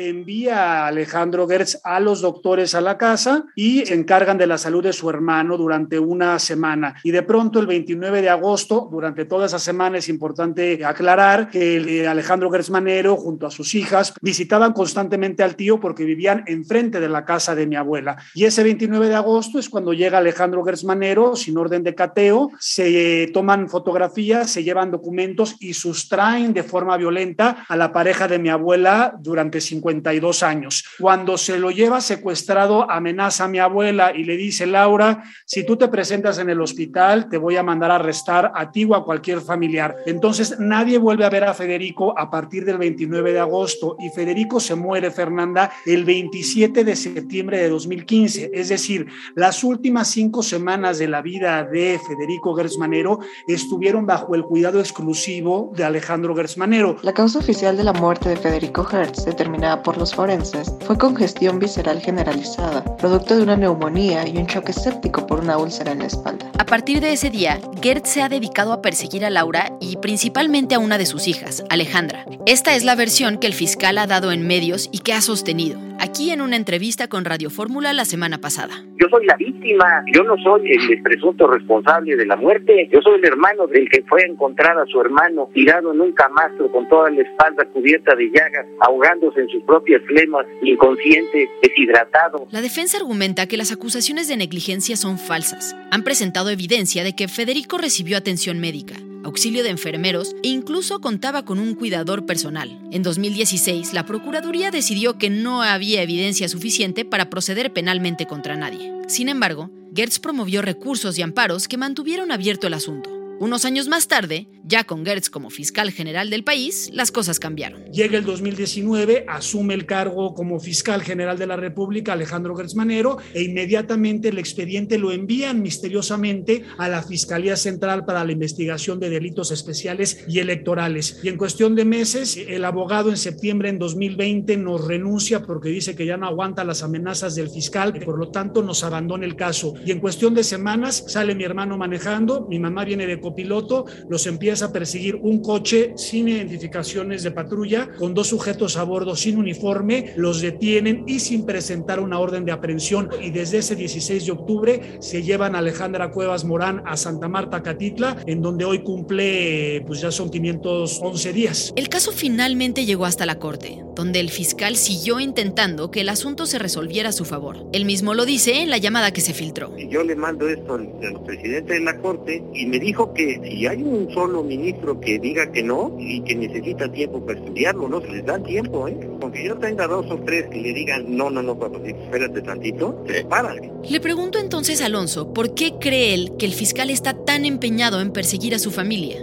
envía 0.09 0.83
a 0.83 0.87
Alejandro 0.87 1.47
Gertz 1.47 1.79
a 1.83 1.99
los 1.99 2.21
doctores 2.21 2.75
a 2.75 2.81
la 2.81 2.97
casa 2.97 3.45
y 3.55 3.85
se 3.85 3.93
encargan 3.93 4.37
de 4.37 4.47
la 4.47 4.57
salud 4.57 4.83
de 4.83 4.93
su 4.93 5.09
hermano 5.09 5.57
durante 5.57 5.99
una 5.99 6.39
semana. 6.39 6.95
Y 7.03 7.11
de 7.11 7.23
pronto 7.23 7.59
el 7.59 7.67
29 7.67 8.21
de 8.21 8.29
agosto, 8.29 8.87
durante 8.91 9.25
toda 9.25 9.45
esa 9.45 9.59
semana 9.59 9.97
es 9.97 10.09
importante 10.09 10.83
aclarar 10.85 11.49
que 11.49 11.77
eh, 11.77 12.07
Alejandro 12.07 12.51
Gertz 12.51 12.69
Manero 12.69 13.15
junto 13.15 13.47
a 13.47 13.51
sus 13.51 13.75
hijas 13.75 14.13
visitaban 14.21 14.73
constantemente 14.73 15.43
al 15.43 15.55
tío 15.55 15.79
porque 15.79 16.03
vivían 16.03 16.43
enfrente 16.47 16.99
de 16.99 17.09
la 17.09 17.25
casa 17.25 17.55
de 17.55 17.67
mi 17.67 17.75
abuela. 17.75 18.17
Y 18.33 18.45
ese 18.45 18.63
29 18.63 19.07
de 19.07 19.15
agosto 19.15 19.59
es 19.59 19.69
cuando 19.69 19.93
llega 19.93 20.17
Alejandro 20.17 20.63
Gertz 20.63 20.83
Manero 20.83 21.35
sin 21.35 21.57
orden 21.57 21.83
de 21.83 21.95
cateo, 21.95 22.51
se 22.59 23.29
toman 23.33 23.69
fotografías, 23.69 24.49
se 24.49 24.63
llevan 24.63 24.91
documentos 24.91 25.55
y 25.59 25.73
sustraen 25.73 26.53
de 26.53 26.63
forma 26.63 26.97
violenta 26.97 27.65
a 27.67 27.75
la 27.75 27.91
pareja 27.91 28.27
de 28.27 28.39
mi 28.39 28.49
abuela 28.49 29.15
durante 29.19 29.61
50 29.61 29.90
52 29.91 30.43
años. 30.43 30.85
Cuando 30.99 31.37
se 31.37 31.59
lo 31.59 31.71
lleva 31.71 32.01
secuestrado, 32.01 32.89
amenaza 32.89 33.45
a 33.45 33.47
mi 33.47 33.59
abuela 33.59 34.13
y 34.15 34.23
le 34.23 34.37
dice, 34.37 34.65
Laura, 34.65 35.23
si 35.45 35.65
tú 35.65 35.75
te 35.77 35.87
presentas 35.87 36.37
en 36.39 36.49
el 36.49 36.61
hospital, 36.61 37.29
te 37.29 37.37
voy 37.37 37.57
a 37.57 37.63
mandar 37.63 37.91
a 37.91 37.95
arrestar 37.95 38.51
a 38.55 38.71
ti 38.71 38.85
o 38.85 38.95
a 38.95 39.03
cualquier 39.03 39.41
familiar. 39.41 39.95
Entonces 40.05 40.59
nadie 40.59 40.97
vuelve 40.97 41.25
a 41.25 41.29
ver 41.29 41.43
a 41.43 41.53
Federico 41.53 42.17
a 42.17 42.29
partir 42.29 42.65
del 42.65 42.77
29 42.77 43.33
de 43.33 43.39
agosto 43.39 43.97
y 43.99 44.09
Federico 44.09 44.59
se 44.59 44.75
muere, 44.75 45.11
Fernanda, 45.11 45.71
el 45.85 46.05
27 46.05 46.83
de 46.83 46.95
septiembre 46.95 47.57
de 47.59 47.69
2015. 47.69 48.51
Es 48.53 48.69
decir, 48.69 49.07
las 49.35 49.63
últimas 49.63 50.07
cinco 50.09 50.43
semanas 50.43 50.97
de 50.97 51.07
la 51.07 51.21
vida 51.21 51.63
de 51.63 51.99
Federico 52.07 52.55
Gersmanero 52.55 53.19
estuvieron 53.47 54.05
bajo 54.05 54.35
el 54.35 54.43
cuidado 54.43 54.79
exclusivo 54.79 55.71
de 55.75 55.83
Alejandro 55.83 56.35
Gersmanero. 56.35 56.97
La 57.01 57.13
causa 57.13 57.39
oficial 57.39 57.75
de 57.77 57.83
la 57.83 57.93
muerte 57.93 58.29
de 58.29 58.37
Federico 58.37 58.87
Hertz, 58.89 59.25
determinada 59.25 59.80
por 59.83 59.97
los 59.97 60.13
forenses, 60.13 60.73
fue 60.85 60.97
congestión 60.97 61.59
visceral 61.59 62.01
generalizada, 62.01 62.83
producto 62.97 63.35
de 63.35 63.43
una 63.43 63.57
neumonía 63.57 64.27
y 64.27 64.37
un 64.37 64.47
choque 64.47 64.73
séptico 64.73 65.27
por 65.27 65.39
una 65.39 65.57
úlcera 65.57 65.91
en 65.91 65.99
la 65.99 66.05
espalda. 66.05 66.51
A 66.57 66.65
partir 66.65 67.01
de 67.01 67.13
ese 67.13 67.29
día, 67.29 67.59
Gertz 67.81 68.09
se 68.09 68.21
ha 68.21 68.29
dedicado 68.29 68.73
a 68.73 68.81
perseguir 68.81 69.25
a 69.25 69.29
Laura 69.29 69.71
y 69.79 69.97
principalmente 69.97 70.75
a 70.75 70.79
una 70.79 70.97
de 70.97 71.05
sus 71.05 71.27
hijas, 71.27 71.63
Alejandra. 71.69 72.25
Esta 72.45 72.75
es 72.75 72.83
la 72.83 72.95
versión 72.95 73.37
que 73.37 73.47
el 73.47 73.53
fiscal 73.53 73.97
ha 73.97 74.07
dado 74.07 74.31
en 74.31 74.47
medios 74.47 74.89
y 74.91 74.99
que 74.99 75.13
ha 75.13 75.21
sostenido, 75.21 75.79
aquí 76.01 76.31
en 76.31 76.41
una 76.41 76.55
entrevista 76.55 77.07
con 77.07 77.25
Radio 77.25 77.49
Fórmula 77.49 77.93
la 77.93 78.05
semana 78.05 78.39
pasada. 78.39 78.73
Yo 78.99 79.07
soy 79.09 79.25
la 79.25 79.35
víctima, 79.35 80.03
yo 80.13 80.23
no 80.23 80.35
soy 80.37 80.71
el 80.71 81.01
presunto 81.01 81.47
responsable 81.47 82.15
de 82.15 82.25
la 82.25 82.35
muerte, 82.35 82.89
yo 82.91 82.99
soy 83.01 83.19
el 83.19 83.25
hermano 83.25 83.67
del 83.67 83.87
que 83.89 84.03
fue 84.03 84.23
a 84.23 84.25
encontrar 84.25 84.77
a 84.77 84.85
su 84.85 84.99
hermano 84.99 85.49
tirado 85.53 85.93
en 85.93 86.01
un 86.01 86.11
camastro 86.13 86.71
con 86.71 86.89
toda 86.89 87.09
la 87.11 87.21
espalda 87.21 87.65
cubierta 87.65 88.15
de 88.15 88.29
llagas, 88.31 88.65
ahogándose 88.79 89.41
en 89.41 89.49
sus 89.49 89.63
propias 89.63 90.01
flemas, 90.07 90.45
inconsciente, 90.63 91.49
deshidratado. 91.61 92.47
La 92.51 92.61
defensa 92.61 92.97
argumenta 92.97 93.47
que 93.47 93.57
las 93.57 93.71
acusaciones 93.71 94.27
de 94.27 94.37
negligencia 94.37 94.97
son 94.97 95.17
falsas. 95.17 95.75
Han 95.91 96.03
presentado 96.03 96.49
evidencia 96.49 97.03
de 97.03 97.15
que 97.15 97.27
Federico 97.27 97.77
recibió 97.77 98.17
atención 98.17 98.59
médica 98.59 98.95
auxilio 99.23 99.63
de 99.63 99.69
enfermeros 99.69 100.35
e 100.43 100.47
incluso 100.47 100.99
contaba 100.99 101.45
con 101.45 101.59
un 101.59 101.75
cuidador 101.75 102.25
personal. 102.25 102.79
En 102.91 103.03
2016, 103.03 103.93
la 103.93 104.05
Procuraduría 104.05 104.71
decidió 104.71 105.17
que 105.17 105.29
no 105.29 105.61
había 105.61 106.01
evidencia 106.01 106.49
suficiente 106.49 107.05
para 107.05 107.29
proceder 107.29 107.73
penalmente 107.73 108.25
contra 108.25 108.55
nadie. 108.55 108.93
Sin 109.07 109.29
embargo, 109.29 109.69
Gertz 109.95 110.19
promovió 110.19 110.61
recursos 110.61 111.17
y 111.17 111.21
amparos 111.21 111.67
que 111.67 111.77
mantuvieron 111.77 112.31
abierto 112.31 112.67
el 112.67 112.73
asunto. 112.73 113.20
Unos 113.41 113.65
años 113.65 113.87
más 113.87 114.07
tarde, 114.07 114.45
ya 114.63 114.83
con 114.83 115.03
Gertz 115.03 115.31
como 115.31 115.49
fiscal 115.49 115.89
general 115.89 116.29
del 116.29 116.43
país, 116.43 116.91
las 116.93 117.11
cosas 117.11 117.39
cambiaron. 117.39 117.83
Llega 117.85 118.19
el 118.19 118.23
2019, 118.23 119.25
asume 119.27 119.73
el 119.73 119.87
cargo 119.87 120.35
como 120.35 120.59
fiscal 120.59 121.01
general 121.01 121.39
de 121.39 121.47
la 121.47 121.55
República 121.55 122.13
Alejandro 122.13 122.55
Gertz 122.55 122.75
Manero 122.75 123.17
e 123.33 123.41
inmediatamente 123.41 124.29
el 124.29 124.37
expediente 124.37 124.99
lo 124.99 125.11
envían 125.11 125.63
misteriosamente 125.63 126.65
a 126.77 126.87
la 126.87 127.01
Fiscalía 127.01 127.55
Central 127.55 128.05
para 128.05 128.23
la 128.23 128.31
Investigación 128.31 128.99
de 128.99 129.09
Delitos 129.09 129.49
Especiales 129.49 130.23
y 130.27 130.37
Electorales. 130.37 131.19
Y 131.23 131.29
en 131.29 131.37
cuestión 131.37 131.73
de 131.75 131.85
meses, 131.85 132.37
el 132.37 132.63
abogado 132.63 133.09
en 133.09 133.17
septiembre 133.17 133.69
en 133.69 133.79
2020 133.79 134.55
nos 134.57 134.85
renuncia 134.85 135.41
porque 135.41 135.69
dice 135.69 135.95
que 135.95 136.05
ya 136.05 136.15
no 136.15 136.27
aguanta 136.27 136.63
las 136.63 136.83
amenazas 136.83 137.33
del 137.33 137.49
fiscal, 137.49 137.91
por 138.05 138.19
lo 138.19 138.29
tanto 138.29 138.61
nos 138.61 138.83
abandona 138.83 139.25
el 139.25 139.35
caso. 139.35 139.73
Y 139.83 139.89
en 139.89 139.99
cuestión 139.99 140.35
de 140.35 140.43
semanas 140.43 141.05
sale 141.07 141.33
mi 141.33 141.43
hermano 141.43 141.75
manejando, 141.75 142.45
mi 142.47 142.59
mamá 142.59 142.85
viene 142.85 143.07
de 143.07 143.30
piloto, 143.33 143.85
los 144.09 144.27
empieza 144.27 144.65
a 144.65 144.71
perseguir 144.71 145.15
un 145.15 145.41
coche 145.41 145.93
sin 145.95 146.27
identificaciones 146.27 147.23
de 147.23 147.31
patrulla, 147.31 147.89
con 147.97 148.13
dos 148.13 148.27
sujetos 148.27 148.77
a 148.77 148.83
bordo 148.83 149.15
sin 149.15 149.37
uniforme, 149.37 150.13
los 150.15 150.41
detienen 150.41 151.03
y 151.07 151.19
sin 151.19 151.45
presentar 151.45 151.99
una 151.99 152.19
orden 152.19 152.45
de 152.45 152.51
aprehensión. 152.51 153.09
Y 153.21 153.31
desde 153.31 153.59
ese 153.59 153.75
16 153.75 154.25
de 154.25 154.31
octubre 154.31 154.97
se 154.99 155.23
llevan 155.23 155.55
a 155.55 155.59
Alejandra 155.59 156.11
Cuevas 156.11 156.45
Morán 156.45 156.81
a 156.85 156.97
Santa 156.97 157.27
Marta, 157.27 157.61
Catitla, 157.61 158.17
en 158.25 158.41
donde 158.41 158.65
hoy 158.65 158.83
cumple, 158.83 159.83
pues 159.87 160.01
ya 160.01 160.11
son 160.11 160.29
511 160.29 161.33
días. 161.33 161.73
El 161.75 161.89
caso 161.89 162.11
finalmente 162.11 162.85
llegó 162.85 163.05
hasta 163.05 163.25
la 163.25 163.39
corte, 163.39 163.83
donde 163.95 164.19
el 164.19 164.29
fiscal 164.29 164.75
siguió 164.75 165.19
intentando 165.19 165.91
que 165.91 166.01
el 166.01 166.09
asunto 166.09 166.45
se 166.45 166.59
resolviera 166.59 167.09
a 167.09 167.13
su 167.13 167.25
favor. 167.25 167.67
Él 167.73 167.85
mismo 167.85 168.13
lo 168.13 168.25
dice 168.25 168.61
en 168.61 168.69
la 168.69 168.77
llamada 168.77 169.11
que 169.11 169.21
se 169.21 169.33
filtró. 169.33 169.75
Yo 169.77 170.03
le 170.03 170.15
mando 170.15 170.47
esto 170.47 170.75
al, 170.75 170.89
al 171.03 171.23
presidente 171.23 171.73
de 171.73 171.79
la 171.81 171.97
corte 171.99 172.43
y 172.53 172.65
me 172.65 172.79
dijo 172.79 173.13
que 173.13 173.20
si 173.43 173.67
hay 173.67 173.83
un 173.83 174.11
solo 174.13 174.43
ministro 174.43 174.99
que 174.99 175.19
diga 175.19 175.51
que 175.51 175.63
no 175.63 175.95
y 175.99 176.21
que 176.21 176.35
necesita 176.35 176.91
tiempo 176.91 177.25
para 177.25 177.39
estudiarlo, 177.39 177.87
no 177.87 178.01
se 178.01 178.09
les 178.09 178.25
da 178.25 178.41
tiempo, 178.41 178.87
¿eh? 178.87 178.97
Aunque 179.21 179.45
yo 179.45 179.57
tenga 179.57 179.87
dos 179.87 180.05
o 180.09 180.17
tres 180.25 180.45
que 180.51 180.59
le 180.59 180.73
digan, 180.73 181.05
no, 181.15 181.29
no, 181.29 181.41
no, 181.41 181.57
papacito, 181.57 181.99
espérate 182.03 182.41
tantito, 182.41 183.03
se 183.07 183.25
paran. 183.25 183.57
Le 183.83 183.99
pregunto 183.99 184.39
entonces 184.39 184.81
a 184.81 184.85
Alonso, 184.85 185.33
¿por 185.33 185.53
qué 185.53 185.73
cree 185.79 186.13
él 186.13 186.33
que 186.37 186.45
el 186.45 186.53
fiscal 186.53 186.89
está 186.89 187.13
tan 187.13 187.45
empeñado 187.45 188.01
en 188.01 188.11
perseguir 188.11 188.55
a 188.55 188.59
su 188.59 188.71
familia? 188.71 189.17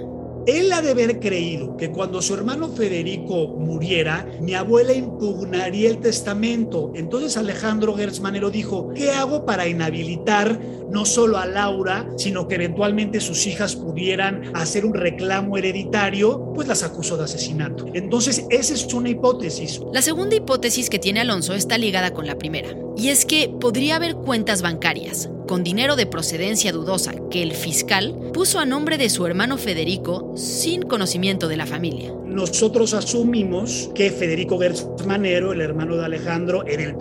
Él 0.48 0.72
ha 0.72 0.80
de 0.80 0.92
haber 0.92 1.20
creído 1.20 1.76
que 1.76 1.90
cuando 1.90 2.22
su 2.22 2.32
hermano 2.32 2.68
Federico 2.68 3.48
muriera, 3.48 4.26
mi 4.40 4.54
abuela 4.54 4.94
impugnaría 4.94 5.90
el 5.90 5.98
testamento. 5.98 6.90
Entonces 6.94 7.36
Alejandro 7.36 7.94
Gersmanero 7.94 8.48
dijo, 8.48 8.88
¿qué 8.94 9.10
hago 9.10 9.44
para 9.44 9.68
inhabilitar 9.68 10.58
no 10.90 11.04
solo 11.04 11.38
a 11.38 11.46
Laura, 11.46 12.08
sino 12.16 12.48
que 12.48 12.56
eventualmente 12.56 13.20
sus 13.20 13.46
hijas 13.46 13.76
pudieran 13.76 14.50
hacer 14.54 14.84
un 14.84 14.94
reclamo 14.94 15.56
hereditario? 15.56 16.52
Pues 16.54 16.68
las 16.68 16.82
acusó 16.82 17.16
de 17.16 17.24
asesinato. 17.24 17.86
Entonces 17.94 18.44
esa 18.50 18.74
es 18.74 18.92
una 18.94 19.10
hipótesis. 19.10 19.80
La 19.92 20.02
segunda 20.02 20.36
hipótesis 20.36 20.90
que 20.90 20.98
tiene 20.98 21.20
Alonso 21.20 21.54
está 21.54 21.78
ligada 21.78 22.12
con 22.12 22.26
la 22.26 22.38
primera, 22.38 22.68
y 22.96 23.08
es 23.08 23.24
que 23.24 23.48
podría 23.60 23.96
haber 23.96 24.14
cuentas 24.14 24.62
bancarias 24.62 25.30
con 25.46 25.64
dinero 25.64 25.96
de 25.96 26.06
procedencia 26.06 26.72
dudosa 26.72 27.14
que 27.30 27.42
el 27.42 27.52
fiscal 27.52 28.14
puso 28.34 28.60
a 28.60 28.66
nombre 28.66 28.98
de 28.98 29.08
su 29.08 29.26
hermano 29.26 29.56
Federico 29.56 30.34
sin 30.36 30.82
conocimiento 30.82 31.48
de 31.48 31.56
la 31.56 31.66
familia. 31.66 32.12
Nosotros 32.26 32.92
asumimos 32.92 33.90
que 33.94 34.10
Federico 34.10 34.58
Gertz 34.58 34.86
Manero, 35.06 35.52
el 35.52 35.62
hermano 35.62 35.96
de 35.96 36.04
Alejandro, 36.04 36.66
era 36.66 36.84
el 36.84 36.96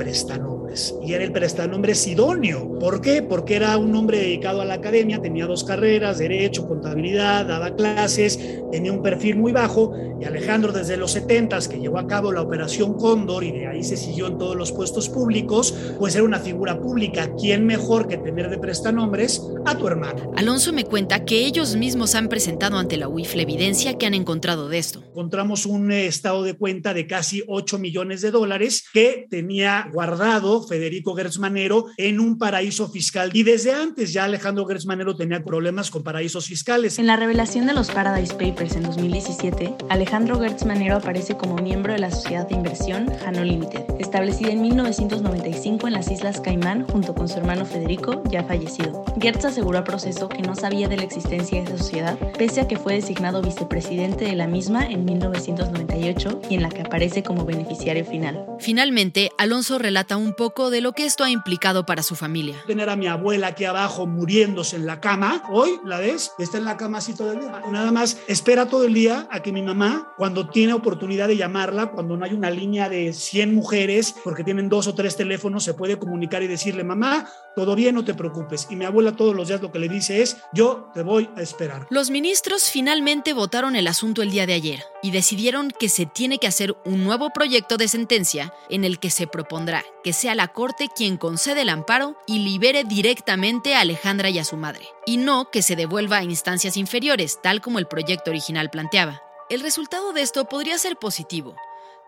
prestanombres 0.68 0.96
y 1.02 1.14
era 1.14 1.24
el 1.24 1.32
prestanombres 1.32 2.08
idóneo. 2.08 2.78
¿Por 2.80 3.02
qué? 3.02 3.22
Porque 3.22 3.56
era 3.56 3.78
un 3.78 3.96
hombre 3.96 4.20
dedicado 4.20 4.62
a 4.62 4.66
la 4.66 4.76
academia, 4.76 5.22
tenía 5.22 5.46
dos 5.46 5.64
carreras, 5.64 6.18
derecho, 6.18 6.68
contabilidad, 6.68 7.46
daba 7.46 7.76
clases, 7.76 8.40
tenía 8.72 8.92
un 8.92 9.02
perfil 9.02 9.38
muy 9.38 9.52
bajo 9.52 9.94
y 10.20 10.26
Alejandro 10.26 10.72
desde 10.72 10.98
los 10.98 11.12
70 11.12 11.48
que 11.70 11.80
llevó 11.80 11.98
a 11.98 12.08
cabo 12.08 12.32
la 12.32 12.42
operación 12.42 12.96
Cóndor 12.96 13.44
y 13.44 13.52
de 13.52 13.68
ahí 13.68 13.84
se 13.84 13.96
siguió 13.96 14.28
en 14.28 14.38
todos 14.38 14.56
los 14.56 14.72
puestos 14.72 15.10
públicos, 15.10 15.74
pues 15.98 16.16
era 16.16 16.24
una 16.24 16.40
figura 16.40 16.80
pública. 16.80 17.32
¿Quién 17.40 17.66
mejor 17.66 18.08
que 18.08 18.18
tener 18.18 18.50
de 18.50 18.58
prestanombres 18.58 19.42
a 19.66 19.78
tu 19.78 19.88
hermano? 19.88 20.32
Alonso 20.36 20.74
me 20.74 20.84
cuenta 20.84 21.26
que 21.26 21.46
ellos 21.46 21.76
mismos 21.76 22.16
han 22.16 22.28
presentado 22.28 22.78
ante 22.78 22.98
la 22.98 23.08
UIF 23.08 23.36
la 23.36 23.44
evidencia 23.44 23.98
que 23.98 24.06
han 24.06 24.14
encontrado 24.14 24.68
de 24.70 24.78
esto. 24.78 25.04
Encontramos 25.10 25.66
un 25.66 25.92
estado 25.92 26.44
de 26.44 26.56
cuenta 26.56 26.94
de 26.94 27.08
casi 27.08 27.44
8 27.48 27.80
millones 27.80 28.22
de 28.22 28.32
dólares 28.32 28.84
que 28.92 29.28
tenía 29.30 29.90
guardado 29.94 30.57
Federico 30.62 31.16
Gertzmanero 31.16 31.86
en 31.98 32.20
un 32.20 32.38
paraíso 32.38 32.90
fiscal. 32.90 33.32
Y 33.34 33.44
desde 33.44 33.74
antes 33.74 34.14
ya 34.14 34.26
Alejandro 34.26 34.66
Gertzmanero 34.66 35.16
tenía 35.16 35.44
problemas 35.44 35.92
con 35.92 36.04
paraísos 36.04 36.46
fiscales. 36.46 37.00
En 37.00 37.08
la 37.08 37.16
revelación 37.16 37.68
de 37.68 37.74
los 37.74 37.92
Paradise 37.92 38.34
Papers 38.34 38.76
en 38.76 38.84
2017, 38.84 39.76
Alejandro 39.90 40.40
Gertzmanero 40.40 40.98
aparece 40.98 41.36
como 41.36 41.56
miembro 41.58 41.94
de 41.94 42.00
la 42.00 42.12
sociedad 42.12 42.48
de 42.48 42.56
inversión 42.56 43.12
Hano 43.26 43.44
Limited, 43.44 43.84
establecida 44.00 44.52
en 44.52 44.62
1995 44.62 45.88
en 45.88 45.94
las 45.94 46.12
Islas 46.12 46.42
Caimán 46.42 46.86
junto 46.88 47.14
con 47.14 47.28
su 47.28 47.38
hermano 47.38 47.66
Federico, 47.66 48.24
ya 48.32 48.44
fallecido. 48.44 49.06
Gertz 49.20 49.46
aseguró 49.46 49.78
al 49.78 49.84
proceso 49.84 50.30
que 50.30 50.42
no 50.42 50.56
sabía 50.56 50.88
de 50.88 50.98
la 50.98 51.04
existencia 51.04 51.60
de 51.60 51.68
esa 51.68 51.78
sociedad, 51.78 52.18
pese 52.38 52.62
a 52.62 52.68
que 52.68 52.78
fue 52.78 52.94
designado 52.94 53.42
vicepresidente 53.42 54.26
de 54.26 54.36
la 54.36 54.48
misma 54.48 54.86
en 54.86 55.06
1998 55.06 56.42
y 56.50 56.56
en 56.56 56.62
la 56.62 56.70
que 56.70 56.82
aparece 56.82 57.24
como 57.24 57.46
beneficiario 57.46 58.06
final. 58.06 58.46
Finalmente, 58.60 59.32
Alonso 59.38 59.78
relata 59.78 60.18
un 60.18 60.34
de 60.48 60.82
lo 60.82 60.94
que 60.94 61.06
esto 61.06 61.24
ha 61.24 61.30
implicado 61.30 61.86
para 61.86 62.04
su 62.04 62.16
familia. 62.16 62.56
Tener 62.66 62.89
a 62.89 62.96
mi 62.96 63.08
abuela 63.08 63.48
aquí 63.48 63.66
abajo 63.66 64.08
muriéndose 64.08 64.75
en 64.75 64.86
la 64.86 65.00
cama, 65.00 65.44
hoy 65.50 65.80
la 65.86 66.00
ves, 66.00 66.32
está 66.39 66.58
en 66.58 66.66
la 66.66 66.77
cama 66.77 67.00
así 67.00 67.13
todo 67.13 67.34
el 67.34 67.42
día. 67.42 67.62
Nada 67.72 67.92
más 67.92 68.18
espera 68.27 68.68
todo 68.68 68.86
el 68.86 68.94
día 68.94 69.27
a 69.30 69.42
que 69.42 69.51
mi 69.51 69.62
mamá, 69.62 70.13
cuando 70.18 70.50
tiene 70.50 70.74
oportunidad 70.74 71.27
de 71.27 71.38
llamarla, 71.38 71.88
cuando 71.88 72.18
no 72.18 72.25
hay 72.25 72.34
una 72.34 72.50
línea 72.50 72.89
de 72.89 73.13
100 73.13 73.54
mujeres, 73.54 74.16
porque 74.24 74.44
tienen 74.44 74.70
dos 74.70 74.88
o 74.88 74.96
tres 74.96 75.16
teléfonos, 75.16 75.63
se 75.63 75.74
puede 75.74 75.98
comunicar 75.98 76.42
y 76.44 76.48
decirle, 76.48 76.84
mamá, 76.84 77.27
todo 77.58 77.74
bien, 77.74 77.96
no 77.96 78.06
te 78.06 78.14
preocupes. 78.14 78.68
Y 78.70 78.76
mi 78.76 78.86
abuela 78.86 79.16
todos 79.16 79.36
los 79.36 79.48
días 79.48 79.64
lo 79.64 79.72
que 79.72 79.80
le 79.80 79.90
dice 79.90 80.22
es, 80.22 80.38
yo 80.54 80.92
te 80.94 81.02
voy 81.02 81.28
a 81.36 81.42
esperar. 81.42 81.88
Los 81.90 82.12
ministros 82.12 82.70
finalmente 82.70 83.34
votaron 83.34 83.76
el 83.76 83.88
asunto 83.88 84.22
el 84.22 84.30
día 84.30 84.46
de 84.46 84.54
ayer 84.54 84.84
y 85.02 85.10
decidieron 85.10 85.72
que 85.72 85.90
se 85.90 86.06
tiene 86.06 86.38
que 86.38 86.46
hacer 86.46 86.78
un 86.86 87.04
nuevo 87.04 87.32
proyecto 87.32 87.78
de 87.78 87.88
sentencia 87.88 88.54
en 88.70 88.84
el 88.84 89.00
que 89.00 89.10
se 89.10 89.26
propondrá 89.26 89.84
que 90.04 90.14
sea 90.14 90.36
la 90.36 90.50
Corte 90.50 90.88
quien 90.96 91.18
concede 91.18 91.64
el 91.64 91.70
amparo 91.70 92.16
y 92.28 92.40
libere 92.40 92.84
directamente 92.84 93.76
a 93.76 93.82
Alejandra 93.82 94.30
y 94.30 94.40
a 94.40 94.46
su 94.46 94.56
madre, 94.56 94.88
y 95.06 95.18
no 95.18 95.50
que 95.52 95.62
se 95.62 95.76
devuelva 95.76 96.20
a 96.20 96.24
instancias 96.24 96.78
inferiores, 96.78 97.42
tal 97.42 97.60
como 97.60 97.80
el 97.80 97.88
proyecto 97.88 98.30
original 98.30 98.70
planteaba. 98.70 99.22
El 99.50 99.62
resultado 99.62 100.14
de 100.14 100.22
esto 100.22 100.46
podría 100.46 100.78
ser 100.78 100.96
positivo, 100.96 101.56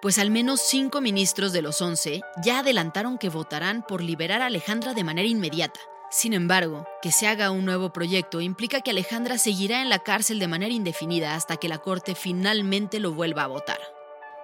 pues 0.01 0.17
al 0.19 0.31
menos 0.31 0.61
cinco 0.61 1.01
ministros 1.01 1.53
de 1.53 1.61
los 1.61 1.81
once 1.81 2.21
ya 2.43 2.59
adelantaron 2.59 3.17
que 3.17 3.29
votarán 3.29 3.83
por 3.87 4.01
liberar 4.01 4.41
a 4.41 4.47
Alejandra 4.47 4.93
de 4.93 5.03
manera 5.03 5.27
inmediata. 5.27 5.79
Sin 6.11 6.33
embargo, 6.33 6.87
que 7.01 7.11
se 7.11 7.27
haga 7.27 7.51
un 7.51 7.65
nuevo 7.65 7.93
proyecto 7.93 8.41
implica 8.41 8.81
que 8.81 8.91
Alejandra 8.91 9.37
seguirá 9.37 9.81
en 9.81 9.89
la 9.89 9.99
cárcel 9.99 10.39
de 10.39 10.47
manera 10.47 10.73
indefinida 10.73 11.35
hasta 11.35 11.57
que 11.57 11.69
la 11.69 11.77
Corte 11.77 12.15
finalmente 12.15 12.99
lo 12.99 13.11
vuelva 13.11 13.43
a 13.43 13.47
votar. 13.47 13.79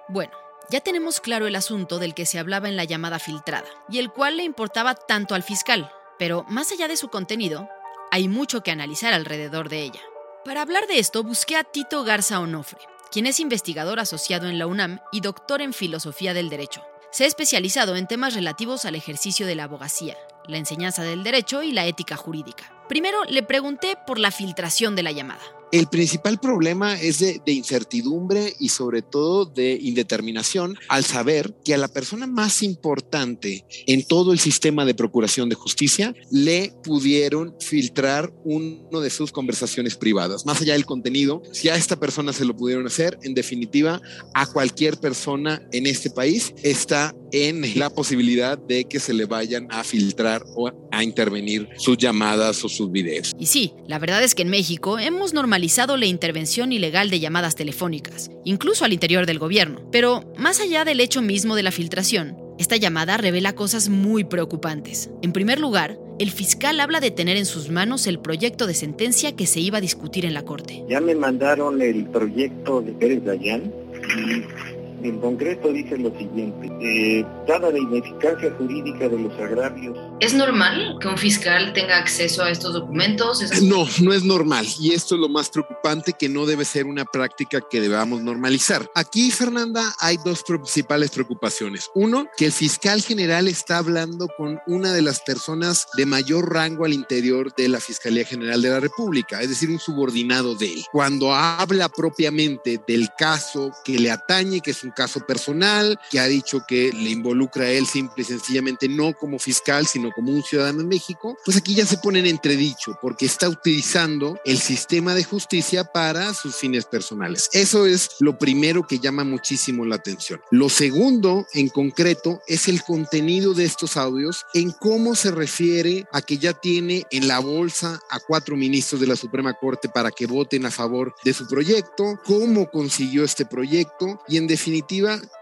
Bueno, 0.08 0.32
ya 0.70 0.80
tenemos 0.80 1.20
claro 1.20 1.46
el 1.46 1.56
asunto 1.56 1.98
del 1.98 2.14
que 2.14 2.26
se 2.26 2.38
hablaba 2.38 2.68
en 2.68 2.76
la 2.76 2.84
llamada 2.84 3.18
filtrada, 3.18 3.66
y 3.88 3.98
el 3.98 4.12
cual 4.12 4.36
le 4.36 4.44
importaba 4.44 4.94
tanto 4.94 5.34
al 5.34 5.42
fiscal, 5.42 5.90
pero 6.18 6.44
más 6.48 6.70
allá 6.70 6.86
de 6.86 6.96
su 6.96 7.08
contenido, 7.08 7.68
hay 8.12 8.28
mucho 8.28 8.62
que 8.62 8.70
analizar 8.70 9.12
alrededor 9.12 9.68
de 9.68 9.82
ella. 9.82 10.00
Para 10.44 10.62
hablar 10.62 10.86
de 10.86 11.00
esto, 11.00 11.24
busqué 11.24 11.56
a 11.56 11.64
Tito 11.64 12.04
Garza 12.04 12.38
Onofre, 12.38 12.80
quien 13.10 13.26
es 13.26 13.40
investigador 13.40 14.00
asociado 14.00 14.48
en 14.48 14.58
la 14.58 14.66
UNAM 14.66 15.00
y 15.12 15.20
doctor 15.20 15.62
en 15.62 15.72
filosofía 15.72 16.34
del 16.34 16.48
derecho. 16.48 16.82
Se 17.10 17.24
ha 17.24 17.26
especializado 17.26 17.96
en 17.96 18.06
temas 18.06 18.34
relativos 18.34 18.84
al 18.84 18.94
ejercicio 18.94 19.46
de 19.46 19.54
la 19.54 19.64
abogacía, 19.64 20.16
la 20.46 20.58
enseñanza 20.58 21.02
del 21.02 21.24
derecho 21.24 21.62
y 21.62 21.72
la 21.72 21.86
ética 21.86 22.16
jurídica. 22.16 22.72
Primero 22.88 23.24
le 23.24 23.42
pregunté 23.42 23.96
por 24.06 24.18
la 24.18 24.30
filtración 24.30 24.94
de 24.96 25.02
la 25.02 25.12
llamada. 25.12 25.42
El 25.72 25.88
principal 25.88 26.38
problema 26.38 27.00
es 27.00 27.18
de, 27.18 27.40
incertidumbre 27.46 28.54
y 28.60 28.68
sobre 28.68 29.02
todo 29.02 29.46
de 29.46 29.72
indeterminación 29.72 30.76
al 30.88 31.04
saber 31.04 31.54
que 31.64 31.74
a 31.74 31.78
la 31.78 31.88
persona 31.88 32.26
más 32.26 32.62
importante 32.62 33.64
en 33.86 34.06
todo 34.06 34.32
el 34.32 34.38
sistema 34.38 34.84
de 34.84 34.94
procuración 34.94 35.48
de 35.48 35.56
justicia 35.56 36.14
le 36.30 36.72
pudieron 36.84 37.54
filtrar 37.60 38.32
uno 38.44 39.00
de 39.00 39.10
sus 39.10 39.32
conversaciones 39.32 39.96
privadas. 39.96 40.46
Más 40.46 40.60
allá 40.60 40.74
del 40.74 40.86
contenido, 40.86 41.42
si 41.52 41.68
a 41.68 41.76
esta 41.76 41.98
persona 41.98 42.32
se 42.32 42.44
lo 42.44 42.56
pudieron 42.56 42.86
hacer, 42.86 43.18
en 43.22 43.34
definitiva, 43.34 44.00
a 44.34 44.46
cualquier 44.46 44.98
persona 44.98 45.66
en 45.72 45.86
este 45.86 46.10
país 46.10 46.54
está 46.62 47.14
en 47.32 47.78
la 47.78 47.90
posibilidad 47.90 48.58
de 48.58 48.84
que 48.84 49.00
se 49.00 49.14
le 49.14 49.26
vayan 49.26 49.66
a 49.70 49.84
filtrar 49.84 50.44
o 50.54 50.70
a 50.90 51.02
intervenir 51.02 51.68
sus 51.76 51.98
llamadas 51.98 52.64
o 52.64 52.68
sus 52.68 52.90
videos. 52.90 53.32
Y 53.38 53.46
sí, 53.46 53.72
la 53.86 53.98
verdad 53.98 54.22
es 54.22 54.34
que 54.34 54.42
en 54.42 54.48
México 54.48 54.98
hemos 54.98 55.34
normalizado 55.34 55.96
la 55.96 56.06
intervención 56.06 56.72
ilegal 56.72 57.10
de 57.10 57.20
llamadas 57.20 57.54
telefónicas, 57.54 58.30
incluso 58.44 58.84
al 58.84 58.92
interior 58.92 59.26
del 59.26 59.38
gobierno. 59.38 59.88
Pero 59.90 60.32
más 60.36 60.60
allá 60.60 60.84
del 60.84 61.00
hecho 61.00 61.22
mismo 61.22 61.54
de 61.56 61.62
la 61.62 61.72
filtración, 61.72 62.36
esta 62.58 62.76
llamada 62.76 63.18
revela 63.18 63.54
cosas 63.54 63.88
muy 63.88 64.24
preocupantes. 64.24 65.10
En 65.20 65.32
primer 65.32 65.60
lugar, 65.60 65.98
el 66.18 66.30
fiscal 66.30 66.80
habla 66.80 67.00
de 67.00 67.10
tener 67.10 67.36
en 67.36 67.44
sus 67.44 67.68
manos 67.68 68.06
el 68.06 68.18
proyecto 68.18 68.66
de 68.66 68.72
sentencia 68.72 69.36
que 69.36 69.46
se 69.46 69.60
iba 69.60 69.78
a 69.78 69.82
discutir 69.82 70.24
en 70.24 70.32
la 70.32 70.42
corte. 70.42 70.82
Ya 70.88 71.00
me 71.00 71.14
mandaron 71.14 71.82
el 71.82 72.06
proyecto 72.06 72.80
de 72.80 72.92
Pérez 72.92 73.22
Dayan 73.24 73.70
y 74.16 74.65
en 75.08 75.20
concreto 75.20 75.72
dice 75.72 75.96
lo 75.98 76.10
siguiente, 76.18 76.70
eh, 76.80 77.24
dada 77.46 77.70
la 77.70 77.78
ineficacia 77.78 78.52
jurídica 78.58 79.08
de 79.08 79.18
los 79.18 79.32
agravios. 79.34 79.96
¿Es 80.20 80.34
normal 80.34 80.96
que 81.00 81.08
un 81.08 81.18
fiscal 81.18 81.72
tenga 81.72 81.98
acceso 81.98 82.42
a 82.42 82.50
estos 82.50 82.72
documentos? 82.72 83.42
No, 83.62 83.86
no 84.02 84.12
es 84.12 84.24
normal. 84.24 84.66
Y 84.80 84.92
esto 84.92 85.14
es 85.14 85.20
lo 85.20 85.28
más 85.28 85.50
preocupante, 85.50 86.12
que 86.12 86.28
no 86.28 86.46
debe 86.46 86.64
ser 86.64 86.86
una 86.86 87.04
práctica 87.04 87.60
que 87.60 87.80
debamos 87.80 88.22
normalizar. 88.22 88.90
Aquí, 88.94 89.30
Fernanda, 89.30 89.94
hay 90.00 90.16
dos 90.24 90.42
principales 90.42 91.10
preocupaciones. 91.10 91.90
Uno, 91.94 92.26
que 92.36 92.46
el 92.46 92.52
fiscal 92.52 93.02
general 93.02 93.48
está 93.48 93.78
hablando 93.78 94.28
con 94.36 94.58
una 94.66 94.92
de 94.92 95.02
las 95.02 95.20
personas 95.20 95.86
de 95.96 96.06
mayor 96.06 96.52
rango 96.52 96.84
al 96.84 96.92
interior 96.92 97.54
de 97.54 97.68
la 97.68 97.80
Fiscalía 97.80 98.24
General 98.24 98.60
de 98.62 98.70
la 98.70 98.80
República, 98.80 99.42
es 99.42 99.48
decir, 99.48 99.70
un 99.70 99.78
subordinado 99.78 100.54
de 100.54 100.72
él. 100.72 100.84
Cuando 100.92 101.34
habla 101.34 101.88
propiamente 101.88 102.80
del 102.86 103.08
caso 103.18 103.72
que 103.84 103.98
le 103.98 104.10
atañe, 104.10 104.60
que 104.60 104.70
es 104.70 104.82
un 104.84 104.90
caso 104.96 105.20
personal, 105.20 106.00
que 106.10 106.18
ha 106.18 106.26
dicho 106.26 106.64
que 106.66 106.90
le 106.92 107.10
involucra 107.10 107.66
a 107.66 107.70
él 107.70 107.86
simple 107.86 108.22
y 108.22 108.24
sencillamente 108.24 108.88
no 108.88 109.12
como 109.12 109.38
fiscal, 109.38 109.86
sino 109.86 110.10
como 110.10 110.32
un 110.32 110.42
ciudadano 110.42 110.80
en 110.80 110.88
México, 110.88 111.38
pues 111.44 111.56
aquí 111.56 111.74
ya 111.74 111.86
se 111.86 111.98
pone 111.98 112.18
en 112.18 112.26
entredicho 112.26 112.98
porque 113.00 113.26
está 113.26 113.48
utilizando 113.48 114.38
el 114.44 114.58
sistema 114.58 115.14
de 115.14 115.22
justicia 115.22 115.84
para 115.84 116.34
sus 116.34 116.56
fines 116.56 116.86
personales. 116.86 117.48
Eso 117.52 117.86
es 117.86 118.16
lo 118.20 118.38
primero 118.38 118.86
que 118.86 118.98
llama 118.98 119.22
muchísimo 119.24 119.84
la 119.84 119.96
atención. 119.96 120.40
Lo 120.50 120.68
segundo, 120.68 121.46
en 121.52 121.68
concreto, 121.68 122.40
es 122.46 122.68
el 122.68 122.82
contenido 122.82 123.54
de 123.54 123.64
estos 123.64 123.96
audios 123.96 124.44
en 124.54 124.72
cómo 124.72 125.14
se 125.14 125.30
refiere 125.30 126.06
a 126.12 126.22
que 126.22 126.38
ya 126.38 126.54
tiene 126.54 127.04
en 127.10 127.28
la 127.28 127.38
bolsa 127.38 128.00
a 128.10 128.18
cuatro 128.18 128.56
ministros 128.56 129.00
de 129.00 129.06
la 129.06 129.16
Suprema 129.16 129.52
Corte 129.54 129.88
para 129.88 130.10
que 130.10 130.26
voten 130.26 130.64
a 130.64 130.70
favor 130.70 131.14
de 131.24 131.34
su 131.34 131.46
proyecto, 131.46 132.18
cómo 132.24 132.70
consiguió 132.70 133.24
este 133.24 133.44
proyecto 133.44 134.20
y 134.28 134.38
en 134.38 134.46
definitiva 134.46 134.85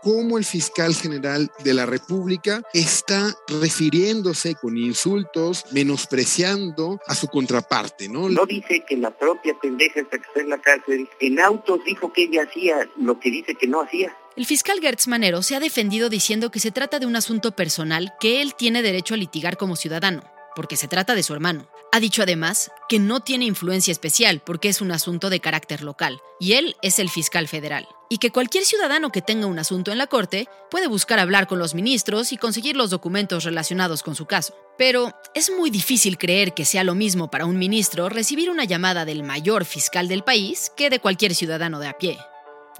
cómo 0.02 0.38
el 0.38 0.44
fiscal 0.44 0.94
general 0.94 1.50
de 1.62 1.74
la 1.74 1.86
República 1.86 2.62
está 2.72 3.34
refiriéndose 3.48 4.54
con 4.54 4.76
insultos, 4.76 5.64
menospreciando 5.72 7.00
a 7.06 7.14
su 7.14 7.28
contraparte, 7.28 8.08
¿no? 8.08 8.28
No 8.28 8.46
dice 8.46 8.84
que 8.86 8.96
la 8.96 9.10
propia 9.10 9.54
pendeja 9.60 10.00
está 10.00 10.18
que 10.18 10.24
está 10.26 10.40
en 10.40 10.50
la 10.50 10.58
cárcel, 10.58 11.08
en 11.20 11.40
autos 11.40 11.80
dijo 11.84 12.12
que 12.12 12.24
ella 12.24 12.44
hacía 12.48 12.88
lo 12.96 13.18
que 13.18 13.30
dice 13.30 13.54
que 13.54 13.66
no 13.66 13.82
hacía. 13.82 14.16
El 14.36 14.46
fiscal 14.46 14.80
Gertz 14.80 15.06
Manero 15.06 15.42
se 15.42 15.54
ha 15.54 15.60
defendido 15.60 16.08
diciendo 16.08 16.50
que 16.50 16.58
se 16.58 16.72
trata 16.72 16.98
de 16.98 17.06
un 17.06 17.16
asunto 17.16 17.52
personal 17.52 18.12
que 18.18 18.42
él 18.42 18.54
tiene 18.54 18.82
derecho 18.82 19.14
a 19.14 19.16
litigar 19.16 19.56
como 19.56 19.76
ciudadano, 19.76 20.24
porque 20.56 20.76
se 20.76 20.88
trata 20.88 21.14
de 21.14 21.22
su 21.22 21.34
hermano. 21.34 21.68
Ha 21.94 22.00
dicho 22.00 22.22
además 22.24 22.72
que 22.88 22.98
no 22.98 23.20
tiene 23.20 23.44
influencia 23.44 23.92
especial 23.92 24.42
porque 24.44 24.68
es 24.68 24.80
un 24.80 24.90
asunto 24.90 25.30
de 25.30 25.38
carácter 25.38 25.84
local, 25.84 26.20
y 26.40 26.54
él 26.54 26.74
es 26.82 26.98
el 26.98 27.08
fiscal 27.08 27.46
federal 27.46 27.86
y 28.08 28.18
que 28.18 28.32
cualquier 28.32 28.64
ciudadano 28.64 29.12
que 29.12 29.22
tenga 29.22 29.46
un 29.46 29.60
asunto 29.60 29.92
en 29.92 29.98
la 29.98 30.08
Corte 30.08 30.48
puede 30.72 30.88
buscar 30.88 31.20
hablar 31.20 31.46
con 31.46 31.60
los 31.60 31.76
ministros 31.76 32.32
y 32.32 32.36
conseguir 32.36 32.74
los 32.74 32.90
documentos 32.90 33.44
relacionados 33.44 34.02
con 34.02 34.16
su 34.16 34.26
caso. 34.26 34.56
Pero 34.76 35.12
es 35.36 35.52
muy 35.52 35.70
difícil 35.70 36.18
creer 36.18 36.52
que 36.52 36.64
sea 36.64 36.82
lo 36.82 36.96
mismo 36.96 37.30
para 37.30 37.46
un 37.46 37.58
ministro 37.58 38.08
recibir 38.08 38.50
una 38.50 38.64
llamada 38.64 39.04
del 39.04 39.22
mayor 39.22 39.64
fiscal 39.64 40.08
del 40.08 40.24
país 40.24 40.72
que 40.76 40.90
de 40.90 40.98
cualquier 40.98 41.32
ciudadano 41.36 41.78
de 41.78 41.86
a 41.86 41.96
pie. 41.96 42.18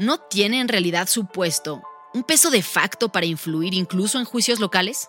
¿No 0.01 0.19
tiene 0.19 0.59
en 0.59 0.67
realidad 0.67 1.07
su 1.07 1.27
puesto 1.27 1.85
un 2.15 2.25
peso 2.25 2.51
de 2.51 2.63
facto 2.63 3.11
para 3.11 3.27
influir 3.27 3.75
incluso 3.75 4.19
en 4.19 4.25
juicios 4.25 4.59
locales? 4.59 5.09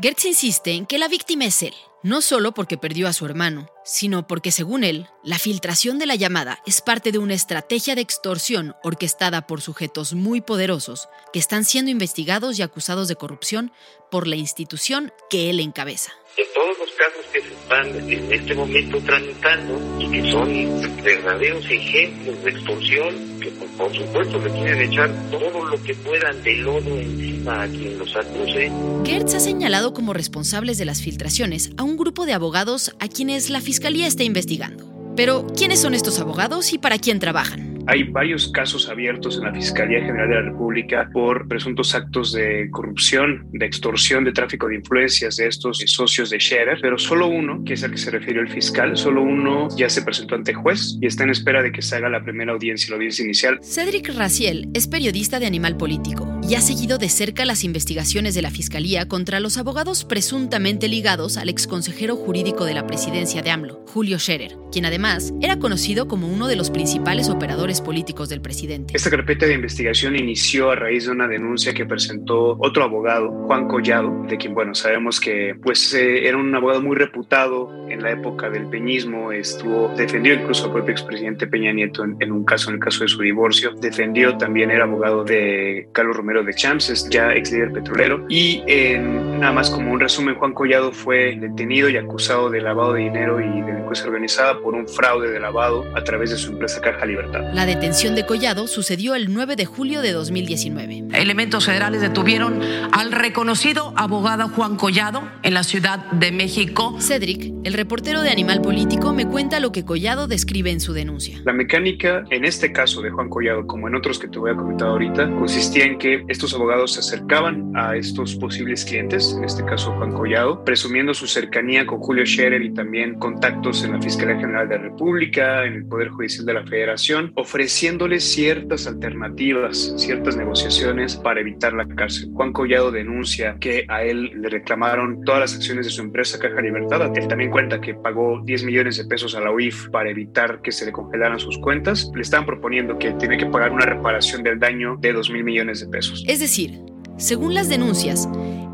Gertz 0.00 0.26
insiste 0.26 0.74
en 0.74 0.86
que 0.86 0.98
la 0.98 1.08
víctima 1.08 1.46
es 1.46 1.60
él, 1.64 1.74
no 2.02 2.20
solo 2.20 2.52
porque 2.52 2.76
perdió 2.78 3.08
a 3.08 3.12
su 3.12 3.26
hermano, 3.26 3.68
sino 3.84 4.26
porque 4.26 4.50
según 4.50 4.84
él, 4.84 5.08
la 5.22 5.38
filtración 5.38 5.98
de 5.98 6.06
la 6.06 6.14
llamada 6.14 6.60
es 6.66 6.80
parte 6.80 7.12
de 7.12 7.18
una 7.18 7.34
estrategia 7.34 7.94
de 7.94 8.00
extorsión 8.00 8.74
orquestada 8.82 9.46
por 9.46 9.60
sujetos 9.60 10.14
muy 10.14 10.40
poderosos 10.40 11.08
que 11.32 11.38
están 11.38 11.64
siendo 11.64 11.90
investigados 11.90 12.58
y 12.58 12.62
acusados 12.62 13.08
de 13.08 13.16
corrupción 13.16 13.72
por 14.10 14.26
la 14.26 14.36
institución 14.36 15.12
que 15.30 15.50
él 15.50 15.60
encabeza 15.60 16.12
de 16.36 16.44
todos 16.54 16.78
los 16.78 16.90
casos 16.92 17.26
que 17.30 17.40
se 17.42 17.52
están 17.52 18.10
en 18.10 18.32
este 18.32 18.54
momento 18.54 18.98
tramitando 19.00 19.78
y 20.00 20.10
que 20.10 20.30
son 20.30 21.02
verdaderos 21.02 21.64
ejemplos 21.66 22.42
de 22.42 22.50
extorsión, 22.50 23.40
que 23.40 23.50
por, 23.76 23.94
supuesto 23.94 24.38
le 24.38 24.50
quieren 24.50 24.80
echar 24.90 25.10
todo 25.30 25.64
lo 25.64 25.82
que 25.82 25.94
puedan 25.94 26.42
de 26.42 26.54
lodo 26.56 26.98
encima 26.98 27.62
a 27.62 27.68
quien 27.68 27.98
los 27.98 28.16
acuse. 28.16 28.72
Gertz 29.04 29.34
ha 29.34 29.40
señalado 29.40 29.92
como 29.92 30.14
responsables 30.14 30.78
de 30.78 30.86
las 30.86 31.02
filtraciones 31.02 31.70
a 31.76 31.82
un 31.82 31.91
grupo 31.96 32.26
de 32.26 32.32
abogados 32.32 32.94
a 33.00 33.08
quienes 33.08 33.50
la 33.50 33.60
Fiscalía 33.60 34.06
está 34.06 34.24
investigando. 34.24 34.92
Pero, 35.16 35.46
¿quiénes 35.56 35.80
son 35.80 35.94
estos 35.94 36.18
abogados 36.20 36.72
y 36.72 36.78
para 36.78 36.98
quién 36.98 37.18
trabajan? 37.18 37.72
Hay 37.88 38.04
varios 38.04 38.50
casos 38.52 38.88
abiertos 38.88 39.38
en 39.38 39.44
la 39.44 39.52
Fiscalía 39.52 40.00
General 40.00 40.28
de 40.28 40.34
la 40.36 40.42
República 40.42 41.10
por 41.12 41.48
presuntos 41.48 41.94
actos 41.94 42.32
de 42.32 42.68
corrupción, 42.70 43.48
de 43.52 43.66
extorsión, 43.66 44.24
de 44.24 44.32
tráfico 44.32 44.68
de 44.68 44.76
influencias 44.76 45.36
de 45.36 45.48
estos 45.48 45.78
socios 45.86 46.30
de 46.30 46.38
Scherer, 46.38 46.78
pero 46.80 46.96
solo 46.96 47.26
uno, 47.26 47.62
que 47.64 47.74
es 47.74 47.82
al 47.82 47.90
que 47.90 47.98
se 47.98 48.12
refirió 48.12 48.40
el 48.40 48.48
fiscal, 48.48 48.96
solo 48.96 49.22
uno 49.22 49.68
ya 49.76 49.88
se 49.88 50.02
presentó 50.02 50.36
ante 50.36 50.54
juez 50.54 50.96
y 51.00 51.06
está 51.06 51.24
en 51.24 51.30
espera 51.30 51.60
de 51.62 51.72
que 51.72 51.82
se 51.82 51.96
haga 51.96 52.08
la 52.08 52.22
primera 52.22 52.52
audiencia, 52.52 52.90
la 52.90 52.96
audiencia 52.96 53.24
inicial. 53.24 53.58
Cedric 53.62 54.14
Raciel 54.14 54.68
es 54.74 54.86
periodista 54.86 55.40
de 55.40 55.46
Animal 55.46 55.76
Político 55.76 56.28
y 56.42 56.56
ha 56.56 56.60
seguido 56.60 56.98
de 56.98 57.08
cerca 57.08 57.44
las 57.44 57.64
investigaciones 57.64 58.34
de 58.34 58.42
la 58.42 58.50
Fiscalía 58.50 59.06
contra 59.06 59.40
los 59.40 59.58
abogados 59.58 60.04
presuntamente 60.04 60.88
ligados 60.88 61.36
al 61.36 61.48
exconsejero 61.48 62.16
jurídico 62.16 62.64
de 62.64 62.74
la 62.74 62.86
presidencia 62.86 63.42
de 63.42 63.50
AMLO, 63.50 63.84
Julio 63.86 64.18
Scherer, 64.18 64.56
quien 64.72 64.84
además 64.84 65.32
era 65.40 65.58
conocido 65.58 66.08
como 66.08 66.28
uno 66.28 66.48
de 66.48 66.56
los 66.56 66.70
principales 66.70 67.28
operadores 67.28 67.80
políticos 67.80 68.28
del 68.28 68.40
presidente. 68.40 68.94
Esta 68.96 69.10
carpeta 69.10 69.46
de 69.46 69.54
investigación 69.54 70.16
inició 70.16 70.70
a 70.70 70.76
raíz 70.76 71.06
de 71.06 71.12
una 71.12 71.28
denuncia 71.28 71.74
que 71.74 71.86
presentó 71.86 72.56
otro 72.58 72.82
abogado, 72.82 73.30
Juan 73.46 73.68
Collado, 73.68 74.24
de 74.28 74.36
quien, 74.36 74.54
bueno, 74.54 74.74
sabemos 74.74 75.20
que 75.20 75.54
pues 75.62 75.94
eh, 75.94 76.26
era 76.26 76.36
un 76.36 76.54
abogado 76.54 76.82
muy 76.82 76.96
reputado 76.96 77.70
en 77.88 78.02
la 78.02 78.10
época 78.10 78.50
del 78.50 78.66
peñismo, 78.68 79.32
estuvo, 79.32 79.92
defendió 79.96 80.34
incluso 80.34 80.66
al 80.66 80.72
propio 80.72 80.92
expresidente 80.92 81.46
Peña 81.46 81.72
Nieto 81.72 82.04
en, 82.04 82.32
un 82.32 82.44
caso, 82.44 82.70
en 82.70 82.76
el 82.76 82.80
caso 82.80 83.04
de 83.04 83.08
su 83.08 83.20
divorcio, 83.20 83.72
defendió 83.80 84.36
también, 84.38 84.70
era 84.70 84.84
abogado 84.84 85.24
de 85.24 85.88
Carlos 85.92 86.16
Romero 86.16 86.31
De 86.40 86.54
Champs, 86.54 87.08
ya 87.10 87.34
ex 87.34 87.52
líder 87.52 87.72
petrolero. 87.72 88.24
Y 88.30 88.62
en, 88.66 89.40
nada 89.40 89.52
más 89.52 89.68
como 89.68 89.92
un 89.92 90.00
resumen, 90.00 90.34
Juan 90.36 90.54
Collado 90.54 90.92
fue 90.92 91.36
detenido 91.38 91.90
y 91.90 91.98
acusado 91.98 92.48
de 92.48 92.62
lavado 92.62 92.94
de 92.94 93.00
dinero 93.00 93.38
y 93.40 93.60
delincuencia 93.60 94.06
organizada 94.06 94.58
por 94.60 94.74
un 94.74 94.88
fraude 94.88 95.30
de 95.30 95.38
lavado 95.38 95.84
a 95.94 96.02
través 96.02 96.30
de 96.30 96.38
su 96.38 96.52
empresa 96.52 96.80
Caja 96.80 97.04
Libertad. 97.04 97.42
La 97.52 97.66
detención 97.66 98.14
de 98.14 98.24
Collado 98.24 98.66
sucedió 98.66 99.14
el 99.14 99.32
9 99.32 99.56
de 99.56 99.66
julio 99.66 100.00
de 100.00 100.12
2019. 100.12 101.04
Elementos 101.12 101.66
federales 101.66 102.00
detuvieron 102.00 102.60
al 102.92 103.12
reconocido 103.12 103.92
abogado 103.96 104.48
Juan 104.48 104.76
Collado 104.76 105.22
en 105.42 105.54
la 105.54 105.62
Ciudad 105.62 105.98
de 106.12 106.32
México. 106.32 106.96
Cedric, 107.00 107.52
el 107.64 107.74
reportero 107.74 108.22
de 108.22 108.30
Animal 108.30 108.62
Político, 108.62 109.12
me 109.12 109.26
cuenta 109.26 109.60
lo 109.60 109.72
que 109.72 109.84
Collado 109.84 110.26
describe 110.26 110.70
en 110.70 110.80
su 110.80 110.92
denuncia. 110.92 111.40
La 111.44 111.52
mecánica, 111.52 112.24
en 112.30 112.44
este 112.44 112.72
caso 112.72 113.02
de 113.02 113.10
Juan 113.10 113.28
Collado, 113.28 113.66
como 113.66 113.88
en 113.88 113.94
otros 113.94 114.18
que 114.18 114.28
te 114.28 114.38
voy 114.38 114.52
a 114.52 114.54
comentar 114.54 114.88
ahorita, 114.88 115.28
consistía 115.30 115.84
en 115.84 115.98
que 115.98 116.21
estos 116.28 116.54
abogados 116.54 116.92
se 116.94 117.00
acercaban 117.00 117.72
a 117.76 117.96
estos 117.96 118.36
posibles 118.36 118.84
clientes, 118.84 119.34
en 119.36 119.44
este 119.44 119.64
caso 119.64 119.92
Juan 119.92 120.12
Collado, 120.12 120.64
presumiendo 120.64 121.14
su 121.14 121.26
cercanía 121.26 121.86
con 121.86 122.00
Julio 122.00 122.24
Scherer 122.26 122.62
y 122.62 122.72
también 122.72 123.18
contactos 123.18 123.84
en 123.84 123.92
la 123.92 124.02
Fiscalía 124.02 124.36
General 124.36 124.68
de 124.68 124.76
la 124.76 124.82
República, 124.84 125.64
en 125.64 125.74
el 125.74 125.86
Poder 125.86 126.08
Judicial 126.08 126.46
de 126.46 126.54
la 126.54 126.64
Federación, 126.64 127.32
ofreciéndoles 127.36 128.24
ciertas 128.24 128.86
alternativas, 128.86 129.94
ciertas 129.96 130.36
negociaciones 130.36 131.16
para 131.16 131.40
evitar 131.40 131.72
la 131.72 131.86
cárcel. 131.86 132.30
Juan 132.34 132.52
Collado 132.52 132.90
denuncia 132.90 133.56
que 133.60 133.84
a 133.88 134.02
él 134.02 134.32
le 134.40 134.48
reclamaron 134.48 135.24
todas 135.24 135.40
las 135.40 135.54
acciones 135.54 135.86
de 135.86 135.92
su 135.92 136.02
empresa 136.02 136.38
Caja 136.38 136.60
Libertad. 136.60 137.16
Él 137.16 137.28
también 137.28 137.50
cuenta 137.50 137.80
que 137.80 137.94
pagó 137.94 138.40
10 138.44 138.64
millones 138.64 138.98
de 138.98 139.04
pesos 139.04 139.34
a 139.34 139.40
la 139.40 139.50
UIF 139.50 139.88
para 139.90 140.10
evitar 140.10 140.60
que 140.62 140.72
se 140.72 140.86
le 140.86 140.92
congelaran 140.92 141.38
sus 141.38 141.58
cuentas. 141.58 142.10
Le 142.14 142.22
estaban 142.22 142.46
proponiendo 142.46 142.98
que 142.98 143.12
tiene 143.12 143.36
que 143.36 143.46
pagar 143.46 143.72
una 143.72 143.86
reparación 143.86 144.42
del 144.42 144.58
daño 144.58 144.96
de 145.00 145.12
2 145.12 145.30
mil 145.30 145.44
millones 145.44 145.80
de 145.80 145.88
pesos. 145.88 146.11
Es 146.26 146.40
decir, 146.40 146.80
según 147.18 147.54
las 147.54 147.68
denuncias, 147.68 148.28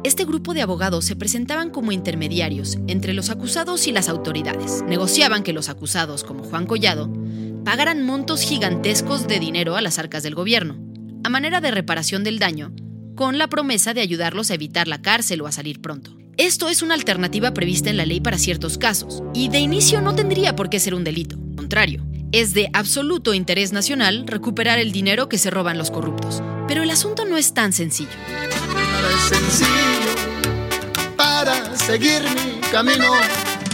este 0.04 0.24
grupo 0.24 0.54
de 0.54 0.62
abogados 0.62 1.04
se 1.04 1.16
presentaban 1.16 1.70
como 1.70 1.92
intermediarios 1.92 2.78
entre 2.86 3.12
los 3.12 3.30
acusados 3.30 3.86
y 3.86 3.92
las 3.92 4.08
autoridades. 4.08 4.82
Negociaban 4.86 5.42
que 5.42 5.52
los 5.52 5.68
acusados, 5.68 6.24
como 6.24 6.44
Juan 6.44 6.66
Collado, 6.66 7.12
pagaran 7.64 8.02
montos 8.02 8.42
gigantescos 8.42 9.26
de 9.26 9.40
dinero 9.40 9.76
a 9.76 9.82
las 9.82 9.98
arcas 9.98 10.22
del 10.22 10.34
gobierno, 10.34 10.78
a 11.24 11.28
manera 11.28 11.60
de 11.60 11.70
reparación 11.70 12.24
del 12.24 12.38
daño, 12.38 12.72
con 13.16 13.36
la 13.36 13.48
promesa 13.48 13.92
de 13.92 14.00
ayudarlos 14.00 14.50
a 14.50 14.54
evitar 14.54 14.86
la 14.86 15.02
cárcel 15.02 15.42
o 15.42 15.46
a 15.46 15.52
salir 15.52 15.80
pronto. 15.80 16.16
Esto 16.36 16.68
es 16.68 16.82
una 16.82 16.94
alternativa 16.94 17.52
prevista 17.52 17.90
en 17.90 17.96
la 17.96 18.06
ley 18.06 18.20
para 18.20 18.38
ciertos 18.38 18.78
casos, 18.78 19.24
y 19.34 19.48
de 19.48 19.58
inicio 19.58 20.00
no 20.00 20.14
tendría 20.14 20.54
por 20.54 20.70
qué 20.70 20.78
ser 20.78 20.94
un 20.94 21.02
delito. 21.02 21.36
Al 21.36 21.56
contrario, 21.56 22.06
es 22.30 22.54
de 22.54 22.70
absoluto 22.72 23.34
interés 23.34 23.72
nacional 23.72 24.24
recuperar 24.26 24.78
el 24.78 24.92
dinero 24.92 25.28
que 25.28 25.38
se 25.38 25.50
roban 25.50 25.76
los 25.76 25.90
corruptos. 25.90 26.40
Pero 26.68 26.82
el 26.82 26.90
asunto 26.90 27.24
no 27.24 27.38
es 27.38 27.54
tan 27.54 27.72
sencillo. 27.72 28.10
Nada 28.28 29.10
es 29.10 29.36
sencillo 29.36 30.14
para 31.16 31.76
seguir 31.76 32.22
mi 32.22 32.60
camino. 32.70 33.10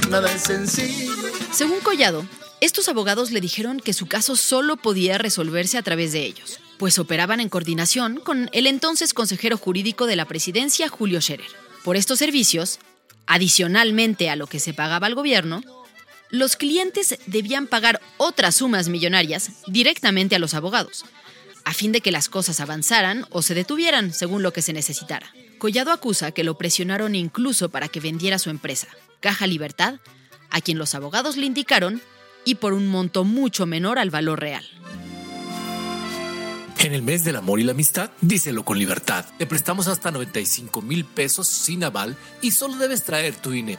Nada 0.08 0.32
es 0.32 0.42
sencillo. 0.42 1.12
Según 1.52 1.80
Collado, 1.80 2.24
estos 2.60 2.88
abogados 2.88 3.32
le 3.32 3.40
dijeron 3.40 3.80
que 3.80 3.92
su 3.92 4.06
caso 4.06 4.36
solo 4.36 4.76
podía 4.76 5.18
resolverse 5.18 5.76
a 5.76 5.82
través 5.82 6.12
de 6.12 6.24
ellos, 6.24 6.60
pues 6.78 7.00
operaban 7.00 7.40
en 7.40 7.48
coordinación 7.48 8.20
con 8.20 8.48
el 8.52 8.68
entonces 8.68 9.12
consejero 9.12 9.58
jurídico 9.58 10.06
de 10.06 10.14
la 10.14 10.24
presidencia, 10.24 10.88
Julio 10.88 11.20
Scherer. 11.20 11.50
Por 11.82 11.96
estos 11.96 12.20
servicios, 12.20 12.78
adicionalmente 13.26 14.30
a 14.30 14.36
lo 14.36 14.46
que 14.46 14.60
se 14.60 14.72
pagaba 14.72 15.08
al 15.08 15.16
gobierno, 15.16 15.62
los 16.30 16.56
clientes 16.56 17.18
debían 17.26 17.66
pagar 17.66 18.00
otras 18.18 18.54
sumas 18.56 18.88
millonarias 18.88 19.50
directamente 19.66 20.36
a 20.36 20.38
los 20.38 20.54
abogados, 20.54 21.04
a 21.64 21.72
fin 21.72 21.92
de 21.92 22.00
que 22.00 22.12
las 22.12 22.28
cosas 22.28 22.60
avanzaran 22.60 23.26
o 23.30 23.42
se 23.42 23.54
detuvieran 23.54 24.12
según 24.12 24.42
lo 24.42 24.52
que 24.52 24.62
se 24.62 24.72
necesitara. 24.72 25.32
Collado 25.58 25.92
acusa 25.92 26.32
que 26.32 26.44
lo 26.44 26.58
presionaron 26.58 27.14
incluso 27.14 27.70
para 27.70 27.88
que 27.88 28.00
vendiera 28.00 28.38
su 28.38 28.50
empresa, 28.50 28.88
Caja 29.20 29.46
Libertad, 29.46 30.00
a 30.50 30.60
quien 30.60 30.78
los 30.78 30.94
abogados 30.94 31.36
le 31.36 31.46
indicaron 31.46 32.00
y 32.44 32.56
por 32.56 32.74
un 32.74 32.86
monto 32.86 33.24
mucho 33.24 33.66
menor 33.66 33.98
al 33.98 34.10
valor 34.10 34.40
real. 34.40 34.64
En 36.78 36.92
el 36.92 37.02
mes 37.02 37.24
del 37.24 37.36
amor 37.36 37.60
y 37.60 37.64
la 37.64 37.72
amistad, 37.72 38.10
díselo 38.20 38.62
con 38.62 38.78
libertad. 38.78 39.24
Te 39.38 39.46
prestamos 39.46 39.88
hasta 39.88 40.10
95 40.10 40.82
mil 40.82 41.06
pesos 41.06 41.48
sin 41.48 41.82
aval 41.82 42.14
y 42.42 42.50
solo 42.50 42.76
debes 42.76 43.04
traer 43.04 43.34
tu 43.36 43.54
INE. 43.54 43.78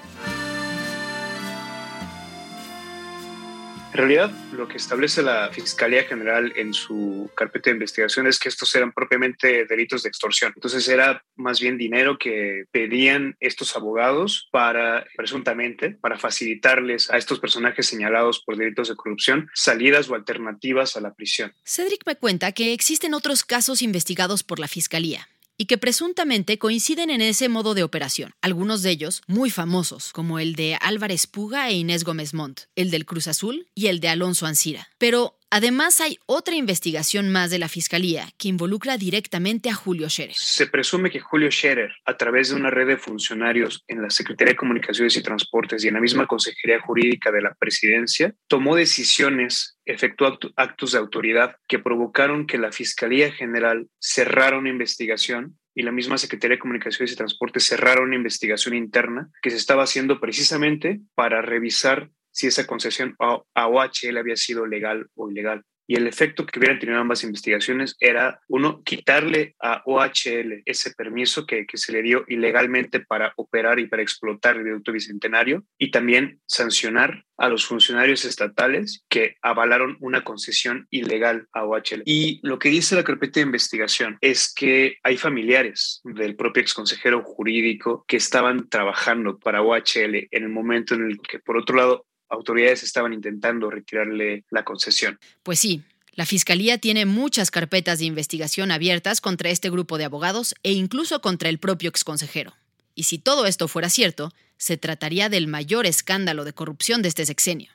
En 3.96 4.00
realidad, 4.00 4.30
lo 4.52 4.68
que 4.68 4.76
establece 4.76 5.24
la 5.24 5.50
Fiscalía 5.54 6.04
General 6.04 6.52
en 6.58 6.74
su 6.74 7.32
carpeta 7.34 7.70
de 7.70 7.76
investigación 7.76 8.28
es 8.28 8.40
que 8.40 8.50
estos 8.50 8.76
eran 8.76 8.92
propiamente 8.92 9.64
delitos 9.64 10.04
de 10.04 10.10
extorsión. 10.10 10.52
Entonces 10.54 10.86
era 10.90 11.24
más 11.38 11.62
bien 11.62 11.78
dinero 11.78 12.18
que 12.20 12.66
pedían 12.72 13.38
estos 13.40 13.74
abogados 13.78 14.50
para, 14.52 15.06
presuntamente, 15.16 15.92
para 15.92 16.20
facilitarles 16.20 17.10
a 17.10 17.16
estos 17.16 17.40
personajes 17.40 17.86
señalados 17.88 18.44
por 18.46 18.58
delitos 18.58 18.90
de 18.90 18.98
corrupción 18.98 19.50
salidas 19.54 20.10
o 20.10 20.16
alternativas 20.16 20.98
a 20.98 21.00
la 21.00 21.14
prisión. 21.14 21.54
Cedric 21.64 22.02
me 22.06 22.18
cuenta 22.18 22.52
que 22.52 22.74
existen 22.74 23.14
otros 23.14 23.46
casos 23.46 23.82
investigados 23.82 24.44
por 24.44 24.60
la 24.60 24.68
Fiscalía 24.68 25.30
y 25.58 25.66
que 25.66 25.78
presuntamente 25.78 26.58
coinciden 26.58 27.10
en 27.10 27.22
ese 27.22 27.50
modo 27.50 27.74
de 27.74 27.84
operación. 27.84 28.34
Algunos 28.42 28.82
de 28.82 28.92
ellos 28.92 29.22
muy 29.28 29.50
famosos, 29.50 30.12
como 30.12 30.40
el 30.40 30.56
de 30.56 30.78
Álvarez 30.82 31.28
Puga 31.28 31.70
e 31.70 31.74
Inés 31.74 32.04
Gómez 32.04 32.34
Montt, 32.34 32.62
el 32.76 32.92
del 32.92 33.06
Cruz 33.06 33.28
Azul 33.28 33.68
y 33.76 33.88
el 33.88 34.00
de 34.00 34.10
Alonso 34.10 34.46
Ancira. 34.46 34.90
Pero 34.98 35.35
Además, 35.56 36.02
hay 36.02 36.20
otra 36.26 36.56
investigación 36.56 37.32
más 37.32 37.50
de 37.50 37.60
la 37.60 37.70
Fiscalía 37.70 38.28
que 38.38 38.50
involucra 38.50 38.98
directamente 38.98 39.70
a 39.70 39.74
Julio 39.74 40.10
Scherer. 40.10 40.36
Se 40.36 40.68
presume 40.68 41.10
que 41.10 41.22
Julio 41.22 41.50
Scherer, 41.50 41.94
a 42.04 42.18
través 42.18 42.50
de 42.50 42.56
una 42.56 42.72
red 42.72 42.88
de 42.88 42.98
funcionarios 42.98 43.86
en 43.88 44.02
la 44.02 44.10
Secretaría 44.10 44.52
de 44.52 44.58
Comunicaciones 44.58 45.16
y 45.16 45.24
Transportes 45.24 45.82
y 45.82 45.88
en 45.88 45.94
la 45.94 46.02
misma 46.02 46.28
Consejería 46.28 46.82
Jurídica 46.82 47.32
de 47.32 47.42
la 47.42 47.54
Presidencia, 47.54 48.36
tomó 48.50 48.76
decisiones, 48.76 49.78
efectuó 49.86 50.38
actos 50.58 50.92
de 50.92 50.98
autoridad 50.98 51.56
que 51.70 51.80
provocaron 51.80 52.48
que 52.48 52.58
la 52.58 52.74
Fiscalía 52.74 53.32
General 53.32 53.88
cerrara 53.98 54.58
una 54.58 54.72
investigación 54.72 55.58
y 55.74 55.84
la 55.84 55.94
misma 55.94 56.18
Secretaría 56.18 56.56
de 56.56 56.60
Comunicaciones 56.60 57.14
y 57.14 57.16
Transportes 57.16 57.64
cerrara 57.64 58.02
una 58.02 58.18
investigación 58.18 58.76
interna 58.76 59.30
que 59.42 59.52
se 59.52 59.58
estaba 59.58 59.84
haciendo 59.84 60.20
precisamente 60.20 61.00
para 61.16 61.42
revisar 61.42 62.10
si 62.36 62.48
esa 62.48 62.68
concesión 62.68 63.16
a 63.18 63.68
OHL 63.68 64.18
había 64.18 64.36
sido 64.36 64.68
legal 64.68 65.08
o 65.16 65.32
ilegal. 65.32 65.64
Y 65.88 65.96
el 65.96 66.08
efecto 66.08 66.46
que 66.46 66.58
hubieran 66.58 66.80
tenido 66.80 67.00
ambas 67.00 67.24
investigaciones 67.24 67.96
era, 68.00 68.40
uno, 68.48 68.82
quitarle 68.84 69.56
a 69.62 69.84
OHL 69.86 70.64
ese 70.66 70.92
permiso 70.96 71.46
que, 71.46 71.66
que 71.66 71.78
se 71.78 71.92
le 71.92 72.02
dio 72.02 72.26
ilegalmente 72.28 73.02
para 73.02 73.34
operar 73.38 73.80
y 73.80 73.88
para 73.88 74.02
explotar 74.02 74.58
el 74.58 74.64
viaducto 74.64 74.92
bicentenario, 74.92 75.64
y 75.78 75.92
también 75.92 76.40
sancionar 76.48 77.24
a 77.38 77.50
los 77.50 77.66
funcionarios 77.66 78.26
estatales 78.26 79.04
que 79.10 79.36
avalaron 79.42 79.98
una 80.00 80.24
concesión 80.24 80.88
ilegal 80.90 81.48
a 81.54 81.66
OHL. 81.66 82.02
Y 82.06 82.40
lo 82.42 82.58
que 82.58 82.70
dice 82.70 82.96
la 82.96 83.04
carpeta 83.04 83.40
de 83.40 83.46
investigación 83.46 84.18
es 84.22 84.52
que 84.54 84.98
hay 85.04 85.18
familiares 85.18 86.02
del 86.04 86.36
propio 86.36 86.62
exconsejero 86.62 87.22
jurídico 87.24 88.06
que 88.08 88.18
estaban 88.18 88.70
trabajando 88.70 89.38
para 89.38 89.62
OHL 89.62 90.28
en 90.32 90.44
el 90.44 90.50
momento 90.50 90.96
en 90.96 91.06
el 91.06 91.20
que, 91.20 91.40
por 91.40 91.58
otro 91.58 91.76
lado, 91.76 92.06
autoridades 92.36 92.84
estaban 92.84 93.14
intentando 93.14 93.70
retirarle 93.70 94.46
la 94.50 94.64
concesión. 94.64 95.20
Pues 95.44 95.60
sí, 95.60 95.84
la 96.12 96.26
Fiscalía 96.26 96.78
tiene 96.78 97.06
muchas 97.06 97.52
carpetas 97.52 98.00
de 98.00 98.06
investigación 98.06 98.72
abiertas 98.72 99.20
contra 99.20 99.50
este 99.50 99.70
grupo 99.70 99.98
de 99.98 100.06
abogados 100.06 100.56
e 100.64 100.72
incluso 100.72 101.20
contra 101.22 101.50
el 101.50 101.60
propio 101.60 101.90
exconsejero. 101.90 102.54
Y 102.96 103.04
si 103.04 103.18
todo 103.18 103.46
esto 103.46 103.68
fuera 103.68 103.90
cierto, 103.90 104.32
se 104.58 104.78
trataría 104.78 105.28
del 105.28 105.48
mayor 105.48 105.86
escándalo 105.86 106.46
de 106.46 106.54
corrupción 106.54 107.02
de 107.02 107.10
este 107.10 107.26
sexenio. 107.26 107.70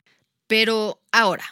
Pero 0.47 0.99
ahora, 1.11 1.45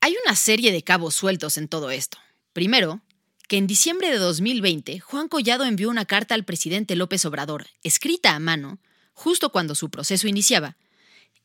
hay 0.00 0.14
una 0.24 0.36
serie 0.36 0.70
de 0.70 0.82
cabos 0.82 1.14
sueltos 1.14 1.56
en 1.56 1.66
todo 1.66 1.90
esto. 1.90 2.18
Primero, 2.52 3.00
que 3.48 3.56
en 3.56 3.66
diciembre 3.66 4.10
de 4.10 4.18
2020 4.18 5.00
Juan 5.00 5.28
Collado 5.28 5.64
envió 5.64 5.88
una 5.88 6.04
carta 6.04 6.34
al 6.34 6.44
presidente 6.44 6.94
López 6.94 7.24
Obrador, 7.24 7.66
escrita 7.82 8.34
a 8.34 8.38
mano, 8.38 8.78
justo 9.14 9.50
cuando 9.50 9.74
su 9.74 9.90
proceso 9.90 10.28
iniciaba, 10.28 10.76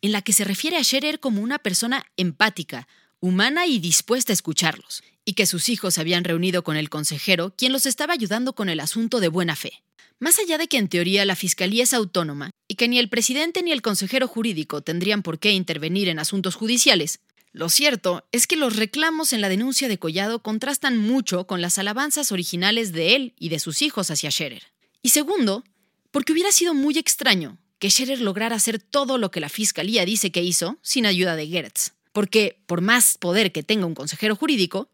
en 0.01 0.11
la 0.11 0.21
que 0.21 0.33
se 0.33 0.43
refiere 0.43 0.77
a 0.77 0.83
Scherer 0.83 1.19
como 1.19 1.41
una 1.41 1.59
persona 1.59 2.05
empática, 2.17 2.87
humana 3.19 3.67
y 3.67 3.79
dispuesta 3.79 4.31
a 4.31 4.35
escucharlos, 4.35 5.03
y 5.25 5.33
que 5.33 5.45
sus 5.45 5.69
hijos 5.69 5.95
se 5.95 6.01
habían 6.01 6.23
reunido 6.23 6.63
con 6.63 6.77
el 6.77 6.89
consejero, 6.89 7.53
quien 7.57 7.71
los 7.73 7.85
estaba 7.85 8.13
ayudando 8.13 8.53
con 8.53 8.69
el 8.69 8.79
asunto 8.79 9.19
de 9.19 9.27
buena 9.27 9.55
fe. 9.55 9.83
Más 10.19 10.39
allá 10.39 10.57
de 10.57 10.67
que 10.67 10.77
en 10.77 10.89
teoría 10.89 11.25
la 11.25 11.35
Fiscalía 11.35 11.83
es 11.83 11.93
autónoma 11.93 12.51
y 12.67 12.75
que 12.75 12.87
ni 12.87 12.99
el 12.99 13.09
presidente 13.09 13.63
ni 13.63 13.71
el 13.71 13.81
consejero 13.81 14.27
jurídico 14.27 14.81
tendrían 14.81 15.23
por 15.23 15.39
qué 15.39 15.51
intervenir 15.51 16.09
en 16.09 16.19
asuntos 16.19 16.55
judiciales, 16.55 17.19
lo 17.51 17.69
cierto 17.69 18.27
es 18.31 18.45
que 18.45 18.55
los 18.55 18.75
reclamos 18.75 19.33
en 19.33 19.41
la 19.41 19.49
denuncia 19.49 19.87
de 19.87 19.97
Collado 19.97 20.43
contrastan 20.43 20.97
mucho 20.97 21.47
con 21.47 21.61
las 21.61 21.79
alabanzas 21.79 22.31
originales 22.31 22.91
de 22.91 23.15
él 23.15 23.33
y 23.39 23.49
de 23.49 23.59
sus 23.59 23.81
hijos 23.81 24.11
hacia 24.11 24.29
Scherer. 24.29 24.63
Y 25.01 25.09
segundo, 25.09 25.63
porque 26.11 26.33
hubiera 26.33 26.51
sido 26.51 26.73
muy 26.73 26.97
extraño 26.97 27.57
que 27.79 27.89
Scherer 27.89 28.21
lograra 28.21 28.55
hacer 28.55 28.79
todo 28.79 29.17
lo 29.17 29.31
que 29.31 29.39
la 29.39 29.49
fiscalía 29.49 30.05
dice 30.05 30.31
que 30.31 30.43
hizo 30.43 30.77
sin 30.81 31.05
ayuda 31.05 31.35
de 31.35 31.47
Gertz. 31.47 31.93
Porque, 32.11 32.59
por 32.65 32.81
más 32.81 33.17
poder 33.17 33.51
que 33.51 33.63
tenga 33.63 33.85
un 33.85 33.95
consejero 33.95 34.35
jurídico, 34.35 34.89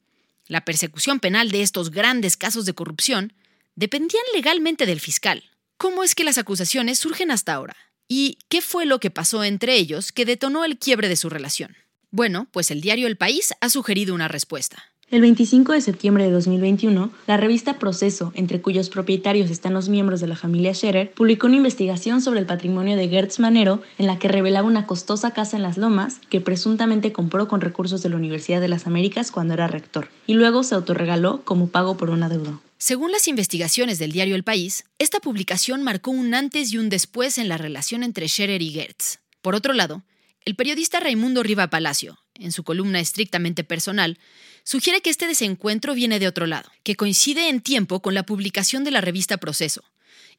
la 0.47 0.63
persecución 0.63 1.19
penal 1.19 1.49
de 1.49 1.63
estos 1.63 1.89
grandes 1.89 2.37
casos 2.37 2.65
de 2.65 2.73
corrupción 2.73 3.33
dependían 3.75 4.23
legalmente 4.33 4.85
del 4.85 4.99
fiscal. 4.99 5.43
¿Cómo 5.77 6.03
es 6.03 6.15
que 6.15 6.23
las 6.23 6.37
acusaciones 6.37 6.99
surgen 6.99 7.31
hasta 7.31 7.53
ahora? 7.53 7.75
¿Y 8.07 8.37
qué 8.49 8.61
fue 8.61 8.85
lo 8.85 8.99
que 8.99 9.09
pasó 9.09 9.43
entre 9.43 9.75
ellos 9.75 10.11
que 10.11 10.25
detonó 10.25 10.63
el 10.63 10.77
quiebre 10.77 11.09
de 11.09 11.15
su 11.15 11.29
relación? 11.29 11.75
Bueno, 12.11 12.47
pues 12.51 12.69
el 12.71 12.81
diario 12.81 13.07
El 13.07 13.17
País 13.17 13.53
ha 13.59 13.69
sugerido 13.69 14.13
una 14.13 14.27
respuesta. 14.27 14.85
El 15.11 15.21
25 15.21 15.73
de 15.73 15.81
septiembre 15.81 16.23
de 16.23 16.31
2021, 16.31 17.11
la 17.27 17.37
revista 17.37 17.77
Proceso, 17.77 18.31
entre 18.33 18.59
cuyos 18.59 18.89
propietarios 18.89 19.51
están 19.51 19.75
los 19.75 19.87
miembros 19.87 20.19
de 20.19 20.25
la 20.25 20.35
familia 20.35 20.73
Scherer, 20.73 21.11
publicó 21.11 21.45
una 21.45 21.57
investigación 21.57 22.23
sobre 22.23 22.39
el 22.39 22.47
patrimonio 22.47 22.97
de 22.97 23.07
Gertz 23.07 23.39
Manero 23.39 23.83
en 23.99 24.07
la 24.07 24.17
que 24.17 24.29
revelaba 24.29 24.67
una 24.67 24.87
costosa 24.87 25.29
casa 25.29 25.57
en 25.57 25.63
Las 25.63 25.77
Lomas 25.77 26.21
que 26.31 26.41
presuntamente 26.41 27.13
compró 27.13 27.47
con 27.47 27.61
recursos 27.61 28.01
de 28.01 28.09
la 28.09 28.15
Universidad 28.15 28.59
de 28.61 28.67
las 28.67 28.87
Américas 28.87 29.29
cuando 29.29 29.53
era 29.53 29.67
rector 29.67 30.09
y 30.25 30.33
luego 30.33 30.63
se 30.63 30.73
autorregaló 30.73 31.43
como 31.45 31.67
pago 31.67 31.97
por 31.97 32.09
una 32.09 32.27
deuda. 32.27 32.59
Según 32.79 33.11
las 33.11 33.27
investigaciones 33.27 33.99
del 33.99 34.11
diario 34.11 34.35
El 34.35 34.43
País, 34.43 34.85
esta 34.97 35.19
publicación 35.19 35.83
marcó 35.83 36.09
un 36.09 36.33
antes 36.33 36.73
y 36.73 36.79
un 36.79 36.89
después 36.89 37.37
en 37.37 37.47
la 37.47 37.57
relación 37.57 38.01
entre 38.01 38.27
Scherer 38.27 38.63
y 38.63 38.71
Gertz. 38.71 39.19
Por 39.43 39.53
otro 39.53 39.73
lado, 39.73 40.01
el 40.45 40.55
periodista 40.55 40.99
Raimundo 40.99 41.41
Riva 41.41 41.71
Palacio, 41.71 42.19
en 42.36 42.51
su 42.51 42.63
columna 42.63 42.99
estrictamente 42.99 43.63
personal, 43.63 44.19
sugiere 44.63 45.01
que 45.01 45.10
este 45.10 45.27
desencuentro 45.27 45.95
viene 45.95 46.19
de 46.19 46.27
otro 46.27 46.45
lado, 46.45 46.71
que 46.84 46.95
coincide 46.95 47.49
en 47.49 47.62
tiempo 47.62 48.01
con 48.01 48.13
la 48.13 48.23
publicación 48.23 48.84
de 48.84 48.91
la 48.91 49.01
revista 49.01 49.38
Proceso, 49.38 49.84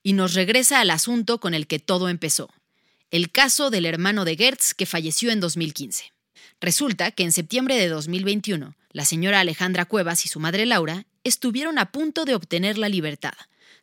y 0.05 0.13
nos 0.13 0.35
regresa 0.35 0.81
al 0.81 0.91
asunto 0.91 1.41
con 1.41 1.55
el 1.55 1.67
que 1.67 1.81
todo 1.81 2.09
empezó, 2.09 2.51
el 3.11 3.33
caso 3.33 3.71
del 3.71 3.85
hermano 3.85 4.25
de 4.25 4.37
Gertz 4.37 4.75
que 4.75 4.87
falleció 4.87 5.33
en 5.33 5.41
2015. 5.41 6.13
Resulta 6.61 7.11
que 7.11 7.25
en 7.25 7.33
septiembre 7.33 7.77
de 7.77 7.89
2021, 7.89 8.77
la 8.93 9.05
señora 9.05 9.41
Alejandra 9.41 9.85
Cuevas 9.85 10.25
y 10.25 10.29
su 10.29 10.39
madre 10.39 10.67
Laura 10.67 11.05
estuvieron 11.25 11.79
a 11.79 11.91
punto 11.91 12.25
de 12.25 12.35
obtener 12.35 12.79
la 12.79 12.89
libertad, 12.89 13.35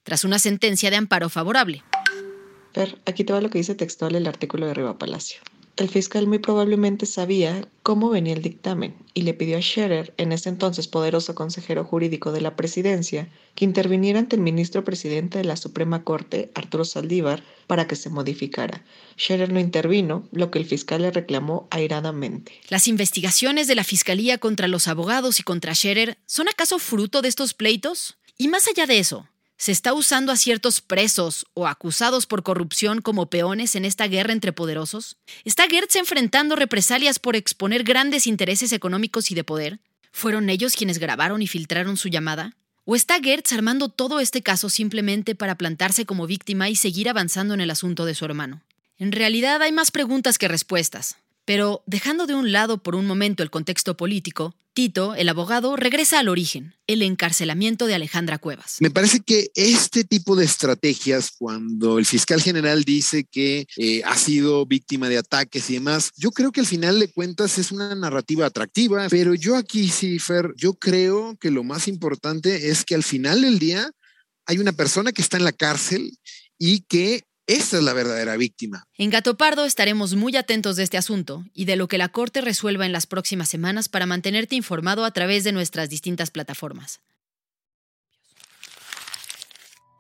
tras 0.04 0.24
una 0.24 0.40
sentencia 0.40 0.90
de 0.90 0.96
amparo 0.96 1.30
favorable. 1.30 1.84
Per, 2.72 2.98
aquí 3.06 3.24
te 3.24 3.34
va 3.34 3.42
lo 3.42 3.50
que 3.50 3.58
dice 3.58 3.76
textual 3.76 4.16
el 4.16 4.26
artículo 4.26 4.66
de 4.66 4.74
Riva 4.74 4.98
Palacio. 4.98 5.40
El 5.76 5.90
fiscal 5.90 6.28
muy 6.28 6.38
probablemente 6.38 7.08
sabía 7.08 7.68
cómo 7.82 8.12
venía 8.12 8.34
el 8.34 8.44
dictamen 8.44 8.96
y 9.16 9.24
le 9.24 9.34
pidió 9.34 9.58
a 9.58 9.62
Scherer, 9.62 10.14
en 10.18 10.32
ese 10.32 10.50
entonces 10.50 10.88
poderoso 10.88 11.34
consejero 11.34 11.84
jurídico 11.84 12.32
de 12.32 12.42
la 12.42 12.56
presidencia, 12.56 13.32
que 13.56 13.66
interviniera 13.66 14.20
ante 14.20 14.36
el 14.36 14.44
ministro 14.44 14.84
presidente 14.84 15.40
de 15.40 15.46
la 15.46 15.58
Suprema 15.58 16.04
Corte, 16.04 16.52
Arturo 16.54 16.86
Saldívar, 16.86 17.44
para 17.66 17.88
que 17.88 17.96
se 17.96 18.12
modificara. 18.12 18.86
Scherer 19.18 19.52
no 19.52 19.60
intervino, 19.60 20.28
lo 20.32 20.52
que 20.52 20.60
el 20.60 20.66
fiscal 20.66 21.02
le 21.02 21.10
reclamó 21.10 21.68
airadamente. 21.72 22.52
¿Las 22.70 22.88
investigaciones 22.88 23.66
de 23.66 23.74
la 23.74 23.84
Fiscalía 23.84 24.38
contra 24.38 24.68
los 24.68 24.88
abogados 24.88 25.40
y 25.40 25.44
contra 25.44 25.74
Scherer 25.74 26.20
son 26.28 26.50
acaso 26.50 26.78
fruto 26.78 27.24
de 27.24 27.30
estos 27.30 27.56
pleitos? 27.56 28.18
Y 28.38 28.48
más 28.48 28.68
allá 28.68 28.86
de 28.86 29.00
eso, 29.00 29.28
¿Se 29.58 29.72
está 29.72 29.94
usando 29.94 30.32
a 30.32 30.36
ciertos 30.36 30.82
presos 30.82 31.46
o 31.54 31.68
acusados 31.68 32.26
por 32.26 32.44
corrupción 32.44 33.02
como 33.02 33.30
peones 33.30 33.76
en 33.76 33.86
esta 33.86 34.08
guerra 34.08 34.34
entre 34.34 34.52
poderosos? 34.52 35.18
¿Está 35.46 35.68
Gertz 35.70 35.96
enfrentando 35.96 36.56
represalias 36.56 37.20
por 37.20 37.36
exponer 37.36 37.84
grandes 37.84 38.28
intereses 38.28 38.74
económicos 38.74 39.32
y 39.32 39.36
de 39.36 39.44
poder? 39.44 39.80
¿Fueron 40.12 40.50
ellos 40.50 40.76
quienes 40.76 40.98
grabaron 40.98 41.42
y 41.42 41.48
filtraron 41.48 41.98
su 41.98 42.10
llamada? 42.10 42.56
¿O 42.86 42.96
está 42.96 43.20
Gertz 43.22 43.54
armando 43.54 43.88
todo 43.88 44.20
este 44.20 44.42
caso 44.42 44.70
simplemente 44.70 45.36
para 45.36 45.56
plantarse 45.56 46.06
como 46.06 46.28
víctima 46.28 46.70
y 46.70 46.76
seguir 46.76 47.08
avanzando 47.08 47.54
en 47.54 47.62
el 47.62 47.72
asunto 47.72 48.06
de 48.06 48.16
su 48.16 48.26
hermano? 48.26 48.62
En 48.98 49.12
realidad 49.12 49.62
hay 49.62 49.72
más 49.72 49.92
preguntas 49.92 50.38
que 50.38 50.50
respuestas. 50.50 51.18
Pero 51.46 51.84
dejando 51.86 52.26
de 52.26 52.36
un 52.36 52.52
lado 52.52 52.78
por 52.78 52.96
un 52.96 53.06
momento 53.06 53.44
el 53.44 53.50
contexto 53.50 53.98
político, 53.98 54.56
Tito, 54.74 55.14
el 55.14 55.30
abogado, 55.30 55.76
regresa 55.76 56.20
al 56.20 56.30
origen, 56.30 56.74
el 56.88 57.04
encarcelamiento 57.04 57.86
de 57.86 57.94
Alejandra 57.94 58.40
Cuevas. 58.40 58.78
Me 58.80 58.90
parece 58.90 59.20
que 59.20 59.52
este 59.54 60.04
tipo 60.04 60.36
de 60.36 60.46
estrategias, 60.46 61.32
cuando 61.38 62.00
el 62.00 62.08
fiscal 62.08 62.42
general 62.42 62.84
dice 62.84 63.24
que 63.24 63.68
eh, 63.78 64.02
ha 64.04 64.18
sido 64.18 64.66
víctima 64.66 65.10
de 65.10 65.20
ataques 65.20 65.70
y 65.70 65.76
demás, 65.76 66.12
yo 66.18 66.32
creo 66.32 66.52
que 66.52 66.62
al 66.62 66.66
final 66.66 67.00
de 67.00 67.12
cuentas 67.12 67.60
es 67.60 67.72
una 67.72 67.94
narrativa 67.94 68.48
atractiva, 68.48 69.08
pero 69.10 69.36
yo 69.36 69.56
aquí 69.56 69.90
sí, 69.90 70.18
yo 70.58 70.74
creo 70.74 71.38
que 71.40 71.52
lo 71.52 71.64
más 71.64 71.88
importante 71.88 72.70
es 72.70 72.84
que 72.84 72.96
al 72.96 73.04
final 73.04 73.42
del 73.42 73.60
día 73.60 73.92
hay 74.48 74.58
una 74.58 74.74
persona 74.74 75.12
que 75.12 75.22
está 75.22 75.38
en 75.38 75.44
la 75.44 75.52
cárcel 75.52 76.18
y 76.58 76.82
que 76.82 77.24
esa 77.46 77.78
es 77.78 77.84
la 77.84 77.94
verdadera 77.94 78.38
víctima. 78.38 78.88
En 78.98 79.10
Gato 79.10 79.36
Pardo 79.36 79.66
estaremos 79.66 80.16
muy 80.16 80.36
atentos 80.38 80.78
de 80.78 80.84
este 80.84 80.98
asunto 80.98 81.44
y 81.54 81.66
de 81.66 81.76
lo 81.76 81.88
que 81.88 81.98
la 81.98 82.10
Corte 82.10 82.40
resuelva 82.40 82.86
en 82.86 82.94
las 82.94 83.06
próximas 83.06 83.50
semanas 83.50 83.90
para 83.90 84.06
mantenerte 84.06 84.56
informado 84.56 85.04
a 85.04 85.12
través 85.12 85.44
de 85.44 85.52
nuestras 85.52 85.90
distintas 85.90 86.32
plataformas. 86.32 87.02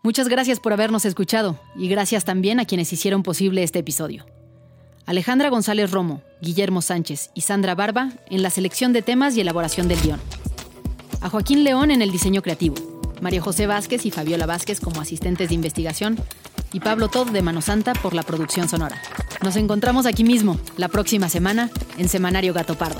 Muchas 0.03 0.27
gracias 0.27 0.59
por 0.59 0.73
habernos 0.73 1.05
escuchado 1.05 1.61
y 1.75 1.87
gracias 1.87 2.25
también 2.25 2.59
a 2.59 2.65
quienes 2.65 2.91
hicieron 2.91 3.23
posible 3.23 3.63
este 3.63 3.79
episodio. 3.79 4.25
Alejandra 5.05 5.49
González 5.49 5.91
Romo, 5.91 6.23
Guillermo 6.41 6.81
Sánchez 6.81 7.29
y 7.33 7.41
Sandra 7.41 7.75
Barba 7.75 8.13
en 8.29 8.41
la 8.41 8.49
selección 8.49 8.93
de 8.93 9.01
temas 9.01 9.35
y 9.35 9.41
elaboración 9.41 9.89
del 9.89 10.01
guion. 10.01 10.21
A 11.19 11.29
Joaquín 11.29 11.63
León 11.63 11.91
en 11.91 12.01
el 12.01 12.11
diseño 12.11 12.41
creativo. 12.41 12.75
María 13.21 13.41
José 13.41 13.67
Vázquez 13.67 14.05
y 14.05 14.11
Fabiola 14.11 14.45
Vázquez 14.45 14.79
como 14.79 15.01
asistentes 15.01 15.49
de 15.49 15.55
investigación 15.55 16.17
y 16.73 16.79
Pablo 16.79 17.07
Todd 17.07 17.29
de 17.29 17.41
Mano 17.41 17.61
Santa 17.61 17.93
por 17.93 18.13
la 18.13 18.23
producción 18.23 18.67
sonora. 18.67 19.01
Nos 19.41 19.55
encontramos 19.55 20.05
aquí 20.05 20.23
mismo, 20.23 20.59
la 20.75 20.89
próxima 20.89 21.29
semana, 21.29 21.69
en 21.97 22.09
Semanario 22.09 22.53
Gato 22.53 22.75
Pardo. 22.75 22.99